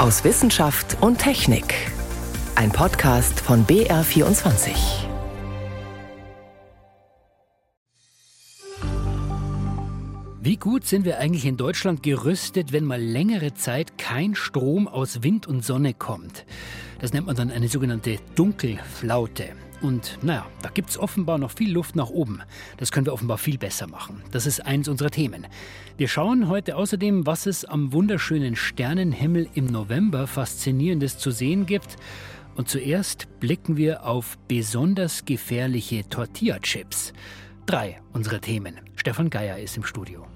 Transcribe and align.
aus 0.00 0.24
Wissenschaft 0.24 0.96
und 1.02 1.18
Technik. 1.18 1.74
Ein 2.54 2.72
Podcast 2.72 3.38
von 3.38 3.66
BR24. 3.66 4.70
Wie 10.40 10.56
gut 10.56 10.86
sind 10.86 11.04
wir 11.04 11.18
eigentlich 11.18 11.44
in 11.44 11.58
Deutschland 11.58 12.02
gerüstet, 12.02 12.72
wenn 12.72 12.86
mal 12.86 12.98
längere 12.98 13.52
Zeit 13.52 13.98
kein 13.98 14.34
Strom 14.34 14.88
aus 14.88 15.22
Wind 15.22 15.46
und 15.46 15.62
Sonne 15.66 15.92
kommt? 15.92 16.46
Das 16.98 17.12
nennt 17.12 17.26
man 17.26 17.36
dann 17.36 17.50
eine 17.50 17.68
sogenannte 17.68 18.16
Dunkelflaute. 18.36 19.50
Und 19.80 20.18
naja, 20.22 20.46
da 20.62 20.68
gibt 20.68 20.90
es 20.90 20.98
offenbar 20.98 21.38
noch 21.38 21.52
viel 21.52 21.72
Luft 21.72 21.96
nach 21.96 22.10
oben. 22.10 22.42
Das 22.76 22.92
können 22.92 23.06
wir 23.06 23.12
offenbar 23.12 23.38
viel 23.38 23.58
besser 23.58 23.86
machen. 23.86 24.22
Das 24.30 24.46
ist 24.46 24.64
eins 24.66 24.88
unserer 24.88 25.10
Themen. 25.10 25.46
Wir 25.96 26.08
schauen 26.08 26.48
heute 26.48 26.76
außerdem, 26.76 27.26
was 27.26 27.46
es 27.46 27.64
am 27.64 27.92
wunderschönen 27.92 28.56
Sternenhimmel 28.56 29.48
im 29.54 29.66
November 29.66 30.26
Faszinierendes 30.26 31.18
zu 31.18 31.30
sehen 31.30 31.66
gibt. 31.66 31.96
Und 32.56 32.68
zuerst 32.68 33.28
blicken 33.40 33.76
wir 33.76 34.04
auf 34.04 34.36
besonders 34.48 35.24
gefährliche 35.24 36.08
Tortilla-Chips. 36.08 37.12
Drei 37.64 38.00
unserer 38.12 38.40
Themen. 38.40 38.80
Stefan 38.96 39.30
Geier 39.30 39.58
ist 39.58 39.76
im 39.76 39.84
Studio. 39.84 40.29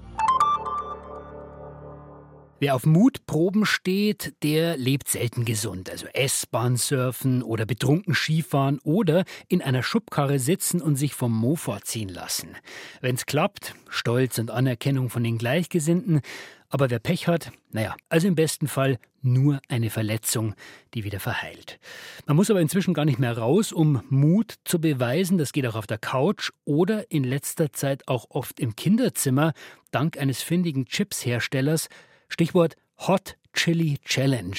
Wer 2.57 2.73
auf 2.73 2.85
Mutproben 2.85 3.65
steht, 3.65 4.33
der 4.41 4.77
lebt 4.77 5.09
selten 5.09 5.43
gesund. 5.43 5.89
Also 5.89 6.07
S-Bahn 6.13 6.77
surfen 6.77 7.43
oder 7.43 7.65
betrunken 7.65 8.15
Skifahren 8.15 8.79
oder 8.79 9.25
in 9.49 9.61
einer 9.61 9.83
Schubkarre 9.83 10.39
sitzen 10.39 10.81
und 10.81 10.95
sich 10.95 11.13
vom 11.13 11.33
Mofa 11.33 11.81
ziehen 11.81 12.07
lassen. 12.07 12.55
Wenn's 13.01 13.25
klappt, 13.25 13.75
Stolz 13.89 14.39
und 14.39 14.51
Anerkennung 14.51 15.09
von 15.09 15.21
den 15.21 15.37
Gleichgesinnten. 15.37 16.21
Aber 16.69 16.89
wer 16.89 16.99
Pech 16.99 17.27
hat, 17.27 17.51
naja, 17.71 17.97
also 18.07 18.25
im 18.25 18.35
besten 18.35 18.69
Fall 18.69 18.99
nur 19.21 19.59
eine 19.67 19.89
Verletzung, 19.89 20.55
die 20.93 21.03
wieder 21.03 21.19
verheilt. 21.19 21.77
Man 22.25 22.37
muss 22.37 22.49
aber 22.49 22.61
inzwischen 22.61 22.93
gar 22.93 23.05
nicht 23.05 23.19
mehr 23.19 23.37
raus, 23.37 23.73
um 23.73 24.01
Mut 24.09 24.55
zu 24.63 24.79
beweisen. 24.79 25.37
Das 25.37 25.51
geht 25.51 25.67
auch 25.67 25.75
auf 25.75 25.87
der 25.87 25.97
Couch 25.97 26.51
oder 26.63 27.11
in 27.11 27.25
letzter 27.25 27.73
Zeit 27.73 28.07
auch 28.07 28.27
oft 28.29 28.61
im 28.61 28.77
Kinderzimmer, 28.77 29.51
dank 29.91 30.17
eines 30.17 30.41
findigen 30.41 30.85
Chips-Herstellers, 30.85 31.89
Stichwort 32.29 32.75
Hot 32.99 33.37
Chili 33.55 33.97
Challenge. 34.03 34.57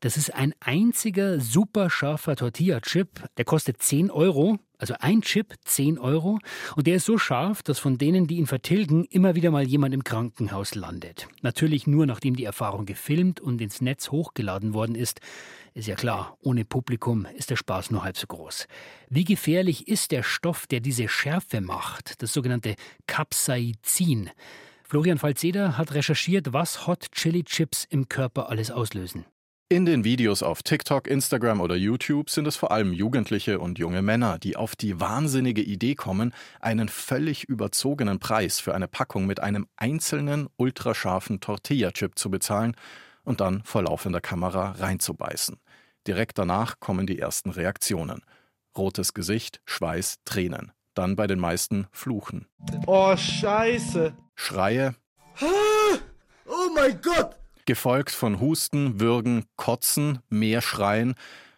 Das 0.00 0.16
ist 0.16 0.34
ein 0.34 0.54
einziger 0.60 1.40
super 1.40 1.88
scharfer 1.88 2.36
Tortilla-Chip. 2.36 3.08
Der 3.36 3.44
kostet 3.44 3.80
10 3.80 4.10
Euro, 4.10 4.58
also 4.76 4.94
ein 5.00 5.22
Chip 5.22 5.54
10 5.64 5.98
Euro. 5.98 6.38
Und 6.76 6.86
der 6.86 6.96
ist 6.96 7.06
so 7.06 7.16
scharf, 7.16 7.62
dass 7.62 7.78
von 7.78 7.96
denen, 7.96 8.26
die 8.26 8.36
ihn 8.36 8.46
vertilgen, 8.46 9.04
immer 9.04 9.34
wieder 9.34 9.50
mal 9.50 9.66
jemand 9.66 9.94
im 9.94 10.04
Krankenhaus 10.04 10.74
landet. 10.74 11.28
Natürlich 11.42 11.86
nur, 11.86 12.06
nachdem 12.06 12.36
die 12.36 12.44
Erfahrung 12.44 12.86
gefilmt 12.86 13.40
und 13.40 13.60
ins 13.60 13.80
Netz 13.80 14.10
hochgeladen 14.10 14.74
worden 14.74 14.94
ist. 14.94 15.20
Ist 15.72 15.88
ja 15.88 15.96
klar, 15.96 16.36
ohne 16.40 16.64
Publikum 16.64 17.26
ist 17.36 17.50
der 17.50 17.56
Spaß 17.56 17.90
nur 17.90 18.04
halb 18.04 18.16
so 18.16 18.26
groß. 18.26 18.68
Wie 19.08 19.24
gefährlich 19.24 19.88
ist 19.88 20.12
der 20.12 20.22
Stoff, 20.22 20.66
der 20.66 20.80
diese 20.80 21.08
Schärfe 21.08 21.60
macht, 21.60 22.22
das 22.22 22.32
sogenannte 22.32 22.76
Capsaicin? 23.06 24.30
Florian 24.94 25.18
Falzeder 25.18 25.76
hat 25.76 25.92
recherchiert, 25.92 26.52
was 26.52 26.86
Hot 26.86 27.10
Chili 27.10 27.42
Chips 27.42 27.84
im 27.90 28.08
Körper 28.08 28.48
alles 28.48 28.70
auslösen. 28.70 29.24
In 29.68 29.86
den 29.86 30.04
Videos 30.04 30.44
auf 30.44 30.62
TikTok, 30.62 31.08
Instagram 31.08 31.60
oder 31.60 31.74
YouTube 31.74 32.30
sind 32.30 32.46
es 32.46 32.54
vor 32.54 32.70
allem 32.70 32.92
Jugendliche 32.92 33.58
und 33.58 33.80
junge 33.80 34.02
Männer, 34.02 34.38
die 34.38 34.54
auf 34.54 34.76
die 34.76 35.00
wahnsinnige 35.00 35.62
Idee 35.62 35.96
kommen, 35.96 36.32
einen 36.60 36.88
völlig 36.88 37.42
überzogenen 37.42 38.20
Preis 38.20 38.60
für 38.60 38.72
eine 38.72 38.86
Packung 38.86 39.26
mit 39.26 39.40
einem 39.40 39.66
einzelnen 39.74 40.46
ultrascharfen 40.58 41.40
Tortilla-Chip 41.40 42.16
zu 42.16 42.30
bezahlen 42.30 42.76
und 43.24 43.40
dann 43.40 43.64
vor 43.64 43.82
laufender 43.82 44.20
Kamera 44.20 44.76
reinzubeißen. 44.78 45.56
Direkt 46.06 46.38
danach 46.38 46.78
kommen 46.78 47.08
die 47.08 47.18
ersten 47.18 47.50
Reaktionen. 47.50 48.22
Rotes 48.78 49.12
Gesicht, 49.12 49.60
Schweiß, 49.64 50.18
Tränen. 50.24 50.70
Dann 50.94 51.16
bei 51.16 51.26
den 51.26 51.40
meisten 51.40 51.88
Fluchen. 51.90 52.46
Oh, 52.86 53.16
scheiße. 53.16 54.14
Schreie. 54.34 54.94
Oh 55.40 56.74
mein 56.74 57.00
Gott. 57.00 57.36
Gefolgt 57.66 58.10
von 58.10 58.40
Husten, 58.40 59.00
Würgen, 59.00 59.46
Kotzen, 59.56 60.18
mehr 60.28 60.60
Schreien, 60.60 61.14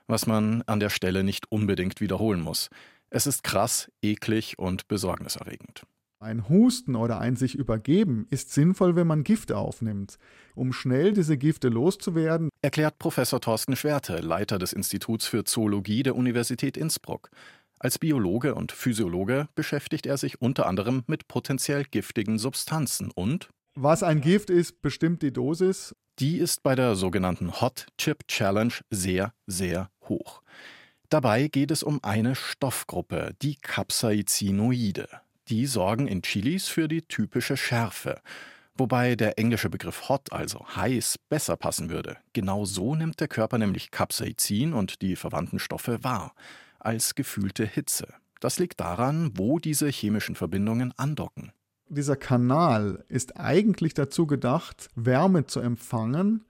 was 0.06 0.26
man 0.26 0.62
an 0.62 0.78
der 0.78 0.90
Stelle 0.90 1.24
nicht 1.24 1.50
unbedingt 1.50 2.00
wiederholen 2.00 2.40
muss. 2.40 2.68
Es 3.10 3.26
ist 3.26 3.42
krass, 3.42 3.90
eklig 4.02 4.58
und 4.58 4.88
besorgniserregend. 4.88 5.82
Ein 6.18 6.48
Husten 6.48 6.96
oder 6.96 7.18
ein 7.18 7.36
sich 7.36 7.54
übergeben 7.54 8.26
ist 8.30 8.50
sinnvoll, 8.52 8.96
wenn 8.96 9.06
man 9.06 9.22
Gifte 9.22 9.58
aufnimmt. 9.58 10.16
Um 10.54 10.72
schnell 10.72 11.12
diese 11.12 11.36
Gifte 11.36 11.68
loszuwerden, 11.68 12.48
erklärt 12.62 12.98
Professor 12.98 13.40
Thorsten 13.40 13.76
Schwerte, 13.76 14.16
Leiter 14.20 14.58
des 14.58 14.72
Instituts 14.72 15.26
für 15.26 15.44
Zoologie 15.44 16.02
der 16.02 16.16
Universität 16.16 16.76
Innsbruck. 16.76 17.30
Als 17.78 17.98
Biologe 17.98 18.54
und 18.54 18.72
Physiologe 18.72 19.48
beschäftigt 19.54 20.06
er 20.06 20.16
sich 20.16 20.40
unter 20.40 20.66
anderem 20.66 21.04
mit 21.06 21.28
potenziell 21.28 21.84
giftigen 21.84 22.38
Substanzen 22.38 23.10
und 23.10 23.50
was 23.78 24.02
ein 24.02 24.22
Gift 24.22 24.48
ist, 24.48 24.80
bestimmt 24.80 25.22
die 25.22 25.34
Dosis. 25.34 25.94
Die 26.18 26.38
ist 26.38 26.62
bei 26.62 26.74
der 26.74 26.94
sogenannten 26.94 27.60
Hot 27.60 27.86
Chip 27.98 28.26
Challenge 28.26 28.72
sehr, 28.88 29.34
sehr 29.46 29.90
hoch. 30.08 30.40
Dabei 31.10 31.48
geht 31.48 31.70
es 31.70 31.82
um 31.82 32.02
eine 32.02 32.34
Stoffgruppe, 32.34 33.34
die 33.42 33.56
Capsaicinoide. 33.56 35.08
Die 35.48 35.66
sorgen 35.66 36.08
in 36.08 36.22
Chilis 36.22 36.68
für 36.68 36.88
die 36.88 37.02
typische 37.02 37.58
Schärfe. 37.58 38.22
Wobei 38.78 39.14
der 39.14 39.38
englische 39.38 39.68
Begriff 39.68 40.08
hot, 40.08 40.32
also 40.32 40.66
heiß, 40.74 41.16
besser 41.28 41.56
passen 41.56 41.90
würde. 41.90 42.16
Genau 42.32 42.64
so 42.64 42.94
nimmt 42.94 43.20
der 43.20 43.28
Körper 43.28 43.58
nämlich 43.58 43.90
Capsaicin 43.90 44.72
und 44.72 45.02
die 45.02 45.16
verwandten 45.16 45.58
Stoffe 45.58 46.02
wahr 46.02 46.32
als 46.86 47.16
gefühlte 47.16 47.66
Hitze. 47.66 48.06
Das 48.38 48.60
liegt 48.60 48.80
daran, 48.80 49.32
wo 49.34 49.58
diese 49.58 49.88
chemischen 49.88 50.36
Verbindungen 50.36 50.94
andocken. 50.96 51.50
Dieser 51.88 52.16
Kanal 52.16 53.04
ist 53.08 53.36
eigentlich 53.36 53.92
dazu 53.92 54.26
gedacht, 54.26 54.88
Wärme 54.94 55.46
zu 55.46 55.58
empfangen 55.60 56.44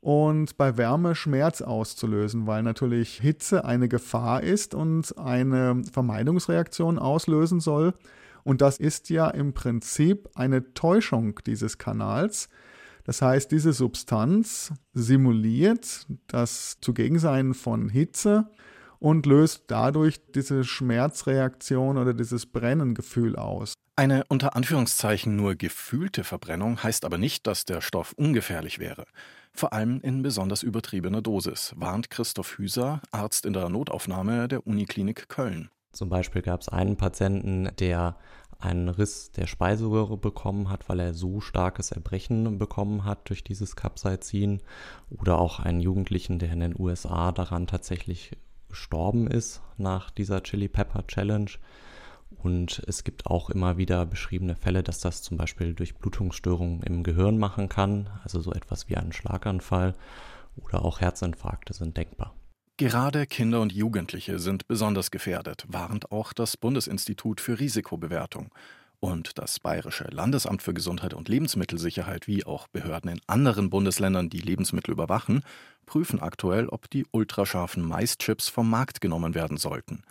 und 0.00 0.56
bei 0.56 0.78
Wärme 0.78 1.14
Schmerz 1.14 1.60
auszulösen, 1.60 2.46
weil 2.46 2.62
natürlich 2.62 3.18
Hitze 3.20 3.66
eine 3.66 3.88
Gefahr 3.88 4.42
ist 4.42 4.74
und 4.74 5.16
eine 5.18 5.82
Vermeidungsreaktion 5.92 6.98
auslösen 6.98 7.60
soll. 7.60 7.92
Und 8.44 8.62
das 8.62 8.78
ist 8.78 9.10
ja 9.10 9.28
im 9.28 9.52
Prinzip 9.52 10.30
eine 10.34 10.72
Täuschung 10.72 11.38
dieses 11.46 11.76
Kanals. 11.76 12.48
Das 13.04 13.20
heißt, 13.20 13.52
diese 13.52 13.74
Substanz 13.74 14.72
simuliert 14.94 16.06
das 16.28 16.78
Zugegensein 16.80 17.52
von 17.52 17.90
Hitze 17.90 18.48
und 19.02 19.26
löst 19.26 19.64
dadurch 19.66 20.20
diese 20.32 20.62
Schmerzreaktion 20.62 21.98
oder 21.98 22.14
dieses 22.14 22.46
Brennengefühl 22.46 23.34
aus. 23.34 23.74
Eine 23.96 24.22
unter 24.28 24.54
Anführungszeichen 24.54 25.34
nur 25.34 25.56
gefühlte 25.56 26.22
Verbrennung 26.22 26.80
heißt 26.82 27.04
aber 27.04 27.18
nicht, 27.18 27.48
dass 27.48 27.64
der 27.64 27.80
Stoff 27.80 28.12
ungefährlich 28.16 28.78
wäre. 28.78 29.04
Vor 29.52 29.72
allem 29.72 30.00
in 30.02 30.22
besonders 30.22 30.62
übertriebener 30.62 31.20
Dosis, 31.20 31.74
warnt 31.76 32.10
Christoph 32.10 32.58
Hüser, 32.58 33.02
Arzt 33.10 33.44
in 33.44 33.52
der 33.52 33.68
Notaufnahme 33.68 34.46
der 34.46 34.66
Uniklinik 34.68 35.28
Köln. 35.28 35.68
Zum 35.92 36.08
Beispiel 36.08 36.40
gab 36.40 36.60
es 36.60 36.68
einen 36.68 36.96
Patienten, 36.96 37.68
der 37.80 38.16
einen 38.60 38.88
Riss 38.88 39.32
der 39.32 39.48
Speiseröhre 39.48 40.16
bekommen 40.16 40.70
hat, 40.70 40.88
weil 40.88 41.00
er 41.00 41.12
so 41.12 41.40
starkes 41.40 41.90
Erbrechen 41.90 42.56
bekommen 42.56 43.04
hat 43.04 43.28
durch 43.28 43.42
dieses 43.42 43.74
Capsaicin. 43.74 44.62
Oder 45.10 45.38
auch 45.38 45.58
einen 45.58 45.80
Jugendlichen, 45.80 46.38
der 46.38 46.52
in 46.52 46.60
den 46.60 46.78
USA 46.78 47.32
daran 47.32 47.66
tatsächlich 47.66 48.36
gestorben 48.72 49.26
ist 49.26 49.62
nach 49.76 50.10
dieser 50.10 50.42
Chili 50.42 50.68
Pepper 50.68 51.06
Challenge. 51.06 51.50
Und 52.42 52.82
es 52.86 53.04
gibt 53.04 53.26
auch 53.26 53.50
immer 53.50 53.76
wieder 53.76 54.04
beschriebene 54.06 54.56
Fälle, 54.56 54.82
dass 54.82 55.00
das 55.00 55.22
zum 55.22 55.36
Beispiel 55.36 55.74
durch 55.74 55.94
Blutungsstörungen 55.94 56.82
im 56.82 57.04
Gehirn 57.04 57.38
machen 57.38 57.68
kann, 57.68 58.08
also 58.24 58.40
so 58.40 58.52
etwas 58.52 58.88
wie 58.88 58.96
einen 58.96 59.12
Schlaganfall 59.12 59.94
oder 60.56 60.84
auch 60.84 61.00
Herzinfarkte 61.00 61.74
sind 61.74 61.96
denkbar. 61.96 62.34
Gerade 62.78 63.26
Kinder 63.26 63.60
und 63.60 63.72
Jugendliche 63.72 64.38
sind 64.38 64.66
besonders 64.66 65.10
gefährdet, 65.10 65.64
warnt 65.68 66.10
auch 66.10 66.32
das 66.32 66.56
Bundesinstitut 66.56 67.40
für 67.40 67.60
Risikobewertung. 67.60 68.50
Und 69.04 69.36
das 69.36 69.58
Bayerische 69.58 70.04
Landesamt 70.12 70.62
für 70.62 70.74
Gesundheit 70.74 71.12
und 71.12 71.28
Lebensmittelsicherheit 71.28 72.28
wie 72.28 72.46
auch 72.46 72.68
Behörden 72.68 73.10
in 73.10 73.20
anderen 73.26 73.68
Bundesländern, 73.68 74.30
die 74.30 74.38
Lebensmittel 74.38 74.92
überwachen, 74.92 75.42
prüfen 75.86 76.20
aktuell, 76.20 76.68
ob 76.68 76.88
die 76.88 77.04
ultrascharfen 77.10 77.82
Maischips 77.84 78.48
vom 78.48 78.70
Markt 78.70 79.00
genommen 79.00 79.34
werden 79.34 79.56
sollten. 79.56 80.04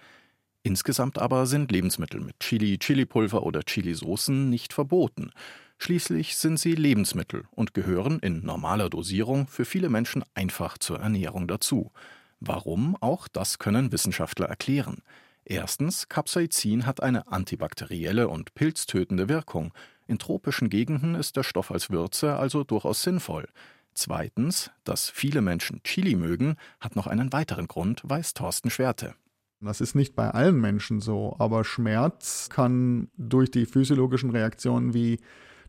Insgesamt 0.63 1.19
aber 1.19 1.45
sind 1.45 1.71
Lebensmittel 1.71 2.19
mit 2.19 2.41
Chili, 2.41 2.79
Chilipulver 2.79 3.43
oder 3.43 3.61
Chilisoßen 3.63 4.49
nicht 4.49 4.73
verboten. 4.73 5.31
Schließlich 5.77 6.35
sind 6.35 6.59
sie 6.59 6.75
Lebensmittel 6.75 7.45
und 7.51 7.73
gehören 7.73 8.19
in 8.19 8.43
normaler 8.43 8.89
Dosierung 8.89 9.47
für 9.47 9.63
viele 9.63 9.87
Menschen 9.87 10.21
einfach 10.33 10.77
zur 10.77 10.99
Ernährung 10.99 11.47
dazu. 11.47 11.93
Warum? 12.41 12.97
Auch 12.99 13.29
das 13.29 13.57
können 13.57 13.93
Wissenschaftler 13.93 14.47
erklären. 14.47 15.01
Erstens, 15.45 16.07
Capsaicin 16.07 16.85
hat 16.85 17.01
eine 17.01 17.27
antibakterielle 17.27 18.27
und 18.27 18.53
pilztötende 18.53 19.27
Wirkung. 19.27 19.73
In 20.07 20.19
tropischen 20.19 20.69
Gegenden 20.69 21.15
ist 21.15 21.35
der 21.35 21.43
Stoff 21.43 21.71
als 21.71 21.89
Würze 21.89 22.35
also 22.35 22.63
durchaus 22.63 23.01
sinnvoll. 23.01 23.47
Zweitens, 23.93 24.71
dass 24.83 25.09
viele 25.09 25.41
Menschen 25.41 25.83
Chili 25.83 26.15
mögen, 26.15 26.55
hat 26.79 26.95
noch 26.95 27.07
einen 27.07 27.33
weiteren 27.33 27.67
Grund, 27.67 28.01
weiß 28.03 28.33
Thorsten 28.33 28.69
Schwerte. 28.69 29.15
Das 29.59 29.81
ist 29.81 29.93
nicht 29.95 30.15
bei 30.15 30.29
allen 30.31 30.59
Menschen 30.59 31.01
so, 31.01 31.35
aber 31.37 31.63
Schmerz 31.63 32.49
kann 32.49 33.09
durch 33.17 33.51
die 33.51 33.65
physiologischen 33.65 34.31
Reaktionen 34.31 34.93
wie 34.93 35.19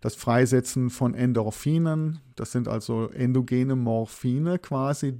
das 0.00 0.14
Freisetzen 0.16 0.90
von 0.90 1.14
Endorphinen, 1.14 2.20
das 2.34 2.52
sind 2.52 2.68
also 2.68 3.08
endogene 3.10 3.76
Morphine 3.76 4.58
quasi, 4.58 5.18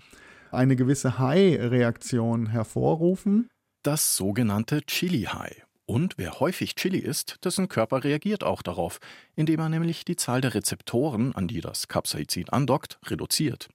eine 0.51 0.75
gewisse 0.75 1.19
High-Reaktion 1.19 2.47
hervorrufen. 2.47 3.49
Das 3.83 4.15
sogenannte 4.15 4.83
Chili-High. 4.83 5.67
Und 5.87 6.17
wer 6.17 6.39
häufig 6.39 6.77
Chili 6.77 6.99
isst, 6.99 7.45
dessen 7.45 7.69
Körper 7.69 8.05
reagiert 8.05 8.45
auch 8.45 8.63
darauf, 8.63 9.01
indem 9.35 9.59
er 9.59 9.69
nämlich 9.69 10.05
die 10.05 10.15
Zahl 10.15 10.41
der 10.41 10.55
Rezeptoren, 10.55 11.35
an 11.35 11.49
die 11.49 11.61
das 11.61 11.89
Capsaicin 11.89 12.49
andockt, 12.49 13.01
reduziert. 13.07 13.69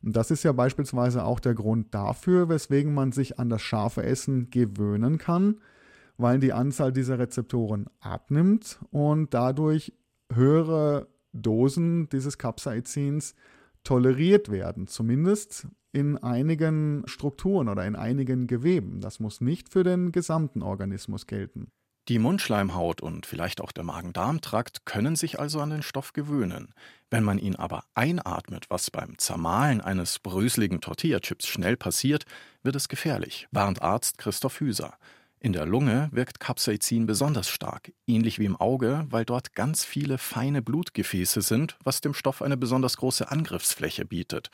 Das 0.00 0.32
ist 0.32 0.42
ja 0.42 0.50
beispielsweise 0.50 1.24
auch 1.24 1.38
der 1.38 1.54
Grund 1.54 1.94
dafür, 1.94 2.48
weswegen 2.48 2.92
man 2.92 3.12
sich 3.12 3.38
an 3.38 3.50
das 3.50 3.62
scharfe 3.62 4.02
Essen 4.02 4.50
gewöhnen 4.50 5.18
kann, 5.18 5.60
weil 6.16 6.40
die 6.40 6.52
Anzahl 6.52 6.92
dieser 6.92 7.20
Rezeptoren 7.20 7.86
abnimmt 8.00 8.80
und 8.90 9.32
dadurch 9.32 9.92
höhere 10.32 11.06
Dosen 11.32 12.08
dieses 12.08 12.36
Capsaicins 12.36 13.36
toleriert 13.84 14.50
werden, 14.50 14.88
zumindest 14.88 15.68
in 15.92 16.18
einigen 16.18 17.02
Strukturen 17.06 17.68
oder 17.68 17.84
in 17.86 17.96
einigen 17.96 18.46
Geweben. 18.46 19.00
Das 19.00 19.20
muss 19.20 19.40
nicht 19.40 19.68
für 19.68 19.84
den 19.84 20.10
gesamten 20.10 20.62
Organismus 20.62 21.26
gelten. 21.26 21.70
Die 22.08 22.18
Mundschleimhaut 22.18 23.00
und 23.00 23.26
vielleicht 23.26 23.60
auch 23.60 23.70
der 23.70 23.84
Magen-Darm-Trakt 23.84 24.84
können 24.84 25.14
sich 25.14 25.38
also 25.38 25.60
an 25.60 25.70
den 25.70 25.82
Stoff 25.84 26.12
gewöhnen. 26.12 26.74
Wenn 27.10 27.22
man 27.22 27.38
ihn 27.38 27.54
aber 27.54 27.84
einatmet, 27.94 28.66
was 28.70 28.90
beim 28.90 29.18
Zermahlen 29.18 29.80
eines 29.80 30.18
bröseligen 30.18 30.80
Tortillachips 30.80 31.46
schnell 31.46 31.76
passiert, 31.76 32.24
wird 32.64 32.74
es 32.74 32.88
gefährlich, 32.88 33.46
warnt 33.52 33.82
Arzt 33.82 34.18
Christoph 34.18 34.58
Hüser. 34.58 34.94
In 35.38 35.52
der 35.52 35.64
Lunge 35.64 36.08
wirkt 36.10 36.40
Capsaicin 36.40 37.06
besonders 37.06 37.48
stark, 37.48 37.92
ähnlich 38.08 38.40
wie 38.40 38.46
im 38.46 38.56
Auge, 38.56 39.06
weil 39.10 39.24
dort 39.24 39.54
ganz 39.54 39.84
viele 39.84 40.18
feine 40.18 40.60
Blutgefäße 40.60 41.40
sind, 41.40 41.76
was 41.84 42.00
dem 42.00 42.14
Stoff 42.14 42.42
eine 42.42 42.56
besonders 42.56 42.96
große 42.96 43.30
Angriffsfläche 43.30 44.04
bietet. 44.04 44.50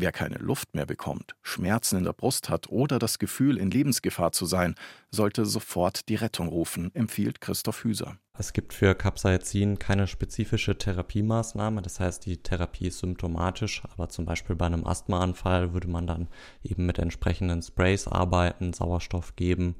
Wer 0.00 0.12
keine 0.12 0.36
Luft 0.36 0.76
mehr 0.76 0.86
bekommt, 0.86 1.34
Schmerzen 1.42 1.98
in 1.98 2.04
der 2.04 2.12
Brust 2.12 2.48
hat 2.48 2.68
oder 2.68 3.00
das 3.00 3.18
Gefühl, 3.18 3.58
in 3.58 3.72
Lebensgefahr 3.72 4.30
zu 4.30 4.46
sein, 4.46 4.76
sollte 5.10 5.44
sofort 5.44 6.08
die 6.08 6.14
Rettung 6.14 6.46
rufen, 6.46 6.94
empfiehlt 6.94 7.40
Christoph 7.40 7.82
Hüser. 7.82 8.16
Es 8.38 8.52
gibt 8.52 8.72
für 8.74 8.94
Capsaicin 8.94 9.80
keine 9.80 10.06
spezifische 10.06 10.78
Therapiemaßnahme, 10.78 11.82
das 11.82 11.98
heißt, 11.98 12.24
die 12.26 12.36
Therapie 12.36 12.86
ist 12.86 13.00
symptomatisch, 13.00 13.82
aber 13.92 14.08
zum 14.08 14.24
Beispiel 14.24 14.54
bei 14.54 14.66
einem 14.66 14.86
Asthmaanfall 14.86 15.72
würde 15.72 15.88
man 15.88 16.06
dann 16.06 16.28
eben 16.62 16.86
mit 16.86 17.00
entsprechenden 17.00 17.60
Sprays 17.60 18.06
arbeiten, 18.06 18.72
Sauerstoff 18.72 19.34
geben. 19.34 19.74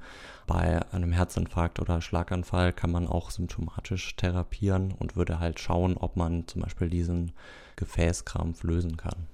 Bei 0.49 0.85
einem 0.91 1.13
Herzinfarkt 1.13 1.79
oder 1.79 2.01
Schlaganfall 2.01 2.73
kann 2.73 2.91
man 2.91 3.07
auch 3.07 3.31
symptomatisch 3.31 4.17
therapieren 4.17 4.91
und 4.91 5.15
würde 5.15 5.39
halt 5.39 5.61
schauen, 5.61 5.97
ob 5.97 6.17
man 6.17 6.49
zum 6.49 6.63
Beispiel 6.63 6.91
diesen 6.91 7.31
Gefäßkrampf 7.77 8.65
lösen 8.65 8.97
kann. 8.97 9.29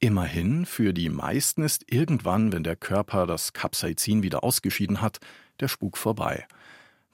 Immerhin, 0.00 0.66
für 0.66 0.92
die 0.92 1.08
meisten 1.08 1.62
ist 1.62 1.90
irgendwann, 1.90 2.52
wenn 2.52 2.62
der 2.62 2.76
Körper 2.76 3.26
das 3.26 3.52
Capsaicin 3.52 4.22
wieder 4.22 4.44
ausgeschieden 4.44 5.00
hat, 5.00 5.18
der 5.60 5.68
Spuk 5.68 5.96
vorbei. 5.96 6.46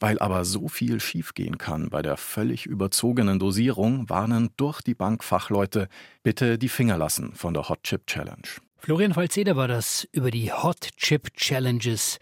Weil 0.01 0.19
aber 0.19 0.45
so 0.45 0.69
viel 0.69 0.99
schiefgehen 0.99 1.59
kann 1.59 1.91
bei 1.91 2.03
der 2.03 2.17
völlig 2.17 2.67
überzogenen 2.67 3.39
Dosierung, 3.39 4.09
warnen 4.09 4.51
durch 4.57 4.81
die 4.81 4.95
Bank 4.95 5.23
Fachleute, 5.23 5.89
bitte 6.23 6.59
die 6.59 6.71
Finger 6.71 6.97
lassen 6.97 7.35
von 7.35 7.55
der 7.55 7.69
Hot 7.69 7.83
Chip 7.85 8.07
Challenge. 8.07 8.49
Florian 8.79 9.13
Falzeder 9.13 9.57
war 9.57 9.69
das 9.69 10.09
über 10.11 10.31
die 10.31 10.51
Hot 10.51 10.89
Chip 10.97 11.35
Challenges, 11.37 12.19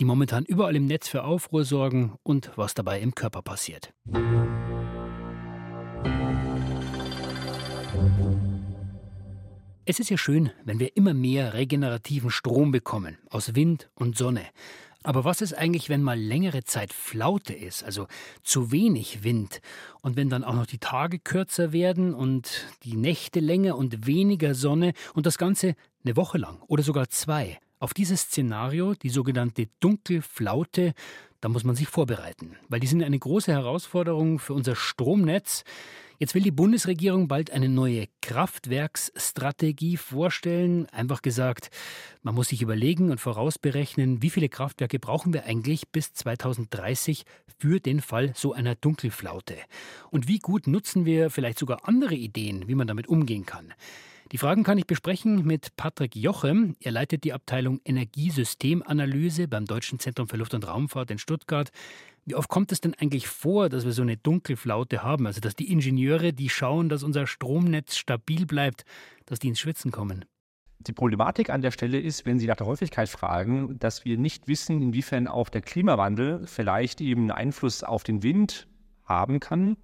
die 0.00 0.06
momentan 0.06 0.46
überall 0.46 0.74
im 0.74 0.86
Netz 0.86 1.06
für 1.06 1.22
Aufruhr 1.22 1.66
sorgen 1.66 2.14
und 2.22 2.50
was 2.56 2.72
dabei 2.72 3.00
im 3.00 3.14
Körper 3.14 3.42
passiert. 3.42 3.92
Es 9.90 9.98
ist 9.98 10.10
ja 10.10 10.18
schön, 10.18 10.50
wenn 10.66 10.80
wir 10.80 10.98
immer 10.98 11.14
mehr 11.14 11.54
regenerativen 11.54 12.30
Strom 12.30 12.72
bekommen 12.72 13.16
aus 13.30 13.54
Wind 13.54 13.88
und 13.94 14.18
Sonne. 14.18 14.44
Aber 15.02 15.24
was 15.24 15.40
ist 15.40 15.54
eigentlich, 15.54 15.88
wenn 15.88 16.02
mal 16.02 16.20
längere 16.20 16.62
Zeit 16.62 16.92
Flaute 16.92 17.54
ist, 17.54 17.84
also 17.84 18.06
zu 18.42 18.70
wenig 18.70 19.24
Wind? 19.24 19.62
Und 20.02 20.16
wenn 20.16 20.28
dann 20.28 20.44
auch 20.44 20.52
noch 20.52 20.66
die 20.66 20.76
Tage 20.76 21.18
kürzer 21.18 21.72
werden 21.72 22.12
und 22.12 22.66
die 22.82 22.98
Nächte 22.98 23.40
länger 23.40 23.78
und 23.78 24.06
weniger 24.06 24.54
Sonne 24.54 24.92
und 25.14 25.24
das 25.24 25.38
Ganze 25.38 25.74
eine 26.04 26.16
Woche 26.16 26.36
lang 26.36 26.60
oder 26.66 26.82
sogar 26.82 27.08
zwei? 27.08 27.58
Auf 27.80 27.94
dieses 27.94 28.22
Szenario, 28.22 28.94
die 28.94 29.08
sogenannte 29.08 29.68
Dunkelflaute, 29.78 30.94
da 31.40 31.48
muss 31.48 31.62
man 31.62 31.76
sich 31.76 31.86
vorbereiten, 31.86 32.56
weil 32.68 32.80
die 32.80 32.88
sind 32.88 33.04
eine 33.04 33.18
große 33.18 33.52
Herausforderung 33.52 34.40
für 34.40 34.54
unser 34.54 34.74
Stromnetz. 34.74 35.62
Jetzt 36.18 36.34
will 36.34 36.42
die 36.42 36.50
Bundesregierung 36.50 37.28
bald 37.28 37.52
eine 37.52 37.68
neue 37.68 38.08
Kraftwerksstrategie 38.20 39.96
vorstellen. 39.96 40.86
Einfach 40.86 41.22
gesagt, 41.22 41.70
man 42.22 42.34
muss 42.34 42.48
sich 42.48 42.60
überlegen 42.60 43.12
und 43.12 43.20
vorausberechnen, 43.20 44.20
wie 44.20 44.30
viele 44.30 44.48
Kraftwerke 44.48 44.98
brauchen 44.98 45.32
wir 45.32 45.44
eigentlich 45.44 45.88
bis 45.90 46.12
2030 46.14 47.24
für 47.58 47.78
den 47.78 48.00
Fall 48.00 48.32
so 48.34 48.52
einer 48.52 48.74
Dunkelflaute. 48.74 49.54
Und 50.10 50.26
wie 50.26 50.40
gut 50.40 50.66
nutzen 50.66 51.04
wir 51.04 51.30
vielleicht 51.30 51.60
sogar 51.60 51.86
andere 51.86 52.16
Ideen, 52.16 52.66
wie 52.66 52.74
man 52.74 52.88
damit 52.88 53.06
umgehen 53.06 53.46
kann. 53.46 53.72
Die 54.30 54.36
Fragen 54.36 54.62
kann 54.62 54.76
ich 54.76 54.86
besprechen 54.86 55.46
mit 55.46 55.74
Patrick 55.76 56.14
Jochem. 56.14 56.76
Er 56.80 56.92
leitet 56.92 57.24
die 57.24 57.32
Abteilung 57.32 57.80
Energiesystemanalyse 57.86 59.48
beim 59.48 59.64
Deutschen 59.64 59.98
Zentrum 59.98 60.28
für 60.28 60.36
Luft- 60.36 60.52
und 60.52 60.68
Raumfahrt 60.68 61.10
in 61.10 61.16
Stuttgart. 61.18 61.70
Wie 62.26 62.34
oft 62.34 62.50
kommt 62.50 62.70
es 62.70 62.82
denn 62.82 62.92
eigentlich 62.92 63.26
vor, 63.26 63.70
dass 63.70 63.86
wir 63.86 63.92
so 63.92 64.02
eine 64.02 64.18
Dunkelflaute 64.18 65.02
haben? 65.02 65.26
Also, 65.26 65.40
dass 65.40 65.56
die 65.56 65.72
Ingenieure, 65.72 66.34
die 66.34 66.50
schauen, 66.50 66.90
dass 66.90 67.02
unser 67.02 67.26
Stromnetz 67.26 67.96
stabil 67.96 68.44
bleibt, 68.44 68.84
dass 69.24 69.38
die 69.38 69.48
ins 69.48 69.60
Schwitzen 69.60 69.92
kommen? 69.92 70.26
Die 70.80 70.92
Problematik 70.92 71.48
an 71.48 71.62
der 71.62 71.70
Stelle 71.70 71.98
ist, 71.98 72.26
wenn 72.26 72.38
Sie 72.38 72.46
nach 72.46 72.56
der 72.56 72.66
Häufigkeit 72.66 73.08
fragen, 73.08 73.78
dass 73.78 74.04
wir 74.04 74.18
nicht 74.18 74.46
wissen, 74.46 74.82
inwiefern 74.82 75.26
auch 75.26 75.48
der 75.48 75.62
Klimawandel 75.62 76.46
vielleicht 76.46 77.00
eben 77.00 77.22
einen 77.22 77.30
Einfluss 77.30 77.82
auf 77.82 78.04
den 78.04 78.22
Wind 78.22 78.68
haben 79.06 79.40
kann 79.40 79.78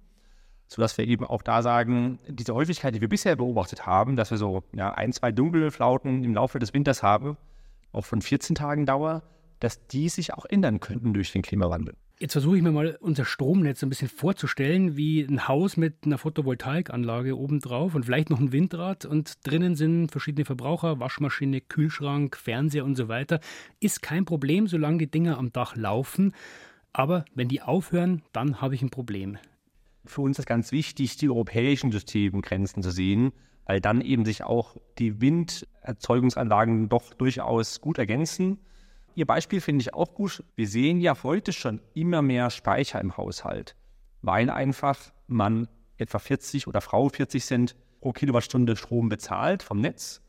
sodass 0.67 0.97
wir 0.97 1.05
eben 1.05 1.25
auch 1.25 1.41
da 1.41 1.61
sagen, 1.61 2.19
diese 2.27 2.53
Häufigkeit, 2.53 2.95
die 2.95 3.01
wir 3.01 3.09
bisher 3.09 3.35
beobachtet 3.35 3.85
haben, 3.85 4.15
dass 4.15 4.31
wir 4.31 4.37
so 4.37 4.63
ja, 4.73 4.93
ein, 4.93 5.13
zwei 5.13 5.31
dunkle 5.31 5.71
Flauten 5.71 6.23
im 6.23 6.33
Laufe 6.33 6.59
des 6.59 6.73
Winters 6.73 7.03
haben, 7.03 7.37
auch 7.91 8.05
von 8.05 8.21
14 8.21 8.55
Tagen 8.55 8.85
Dauer, 8.85 9.23
dass 9.59 9.87
die 9.87 10.09
sich 10.09 10.33
auch 10.33 10.45
ändern 10.45 10.79
könnten 10.79 11.13
durch 11.13 11.31
den 11.31 11.41
Klimawandel. 11.41 11.95
Jetzt 12.17 12.31
versuche 12.31 12.55
ich 12.55 12.63
mir 12.63 12.71
mal 12.71 12.97
unser 13.01 13.25
Stromnetz 13.25 13.83
ein 13.83 13.89
bisschen 13.89 14.07
vorzustellen, 14.07 14.95
wie 14.95 15.21
ein 15.21 15.49
Haus 15.49 15.75
mit 15.75 16.05
einer 16.05 16.17
Photovoltaikanlage 16.17 17.37
obendrauf 17.37 17.93
und 17.93 18.05
vielleicht 18.05 18.29
noch 18.29 18.39
ein 18.39 18.53
Windrad 18.53 19.03
und 19.03 19.45
drinnen 19.45 19.75
sind 19.75 20.11
verschiedene 20.11 20.45
Verbraucher, 20.45 21.01
Waschmaschine, 21.01 21.59
Kühlschrank, 21.59 22.37
Fernseher 22.37 22.85
und 22.85 22.95
so 22.95 23.09
weiter. 23.09 23.41
Ist 23.81 24.01
kein 24.01 24.23
Problem, 24.23 24.67
solange 24.67 24.99
die 24.99 25.11
Dinger 25.11 25.37
am 25.37 25.51
Dach 25.51 25.75
laufen. 25.75 26.33
Aber 26.93 27.25
wenn 27.33 27.49
die 27.49 27.61
aufhören, 27.61 28.21
dann 28.31 28.61
habe 28.61 28.75
ich 28.75 28.81
ein 28.81 28.91
Problem 28.91 29.37
für 30.05 30.21
uns 30.21 30.39
ist 30.39 30.45
ganz 30.45 30.71
wichtig, 30.71 31.17
die 31.17 31.29
europäischen 31.29 31.91
Systemgrenzen 31.91 32.83
zu 32.83 32.91
sehen, 32.91 33.31
weil 33.65 33.81
dann 33.81 34.01
eben 34.01 34.25
sich 34.25 34.43
auch 34.43 34.77
die 34.99 35.21
Winderzeugungsanlagen 35.21 36.89
doch 36.89 37.13
durchaus 37.13 37.81
gut 37.81 37.97
ergänzen. 37.97 38.59
Ihr 39.15 39.25
Beispiel 39.25 39.61
finde 39.61 39.81
ich 39.81 39.93
auch 39.93 40.13
gut. 40.13 40.43
Wir 40.55 40.67
sehen 40.67 40.99
ja 40.99 41.15
heute 41.23 41.53
schon 41.53 41.81
immer 41.93 42.21
mehr 42.21 42.49
Speicher 42.49 42.99
im 43.01 43.17
Haushalt, 43.17 43.75
weil 44.21 44.49
einfach 44.49 44.99
man 45.27 45.67
etwa 45.97 46.19
40 46.19 46.67
oder 46.67 46.81
Frau 46.81 47.09
40 47.09 47.43
Cent 47.43 47.75
pro 48.01 48.11
Kilowattstunde 48.11 48.75
Strom 48.75 49.09
bezahlt 49.09 49.63
vom 49.63 49.79
Netz. 49.79 50.21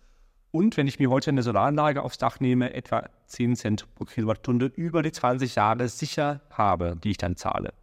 Und 0.53 0.77
wenn 0.77 0.87
ich 0.87 0.99
mir 0.99 1.11
heute 1.11 1.31
eine 1.31 1.43
Solaranlage 1.43 2.03
aufs 2.03 2.19
Dach 2.19 2.41
nehme, 2.41 2.73
etwa 2.73 3.11
10 3.27 3.57
Cent 3.57 3.95
pro 3.95 4.05
Kilowattstunde 4.05 4.67
über 4.67 5.03
die 5.03 5.13
20 5.13 5.57
Jahre 5.57 5.89
sicher 5.89 6.41
habe, 6.51 6.97
die 7.03 7.11
ich 7.11 7.19
dann 7.19 7.37
zahle 7.37 7.75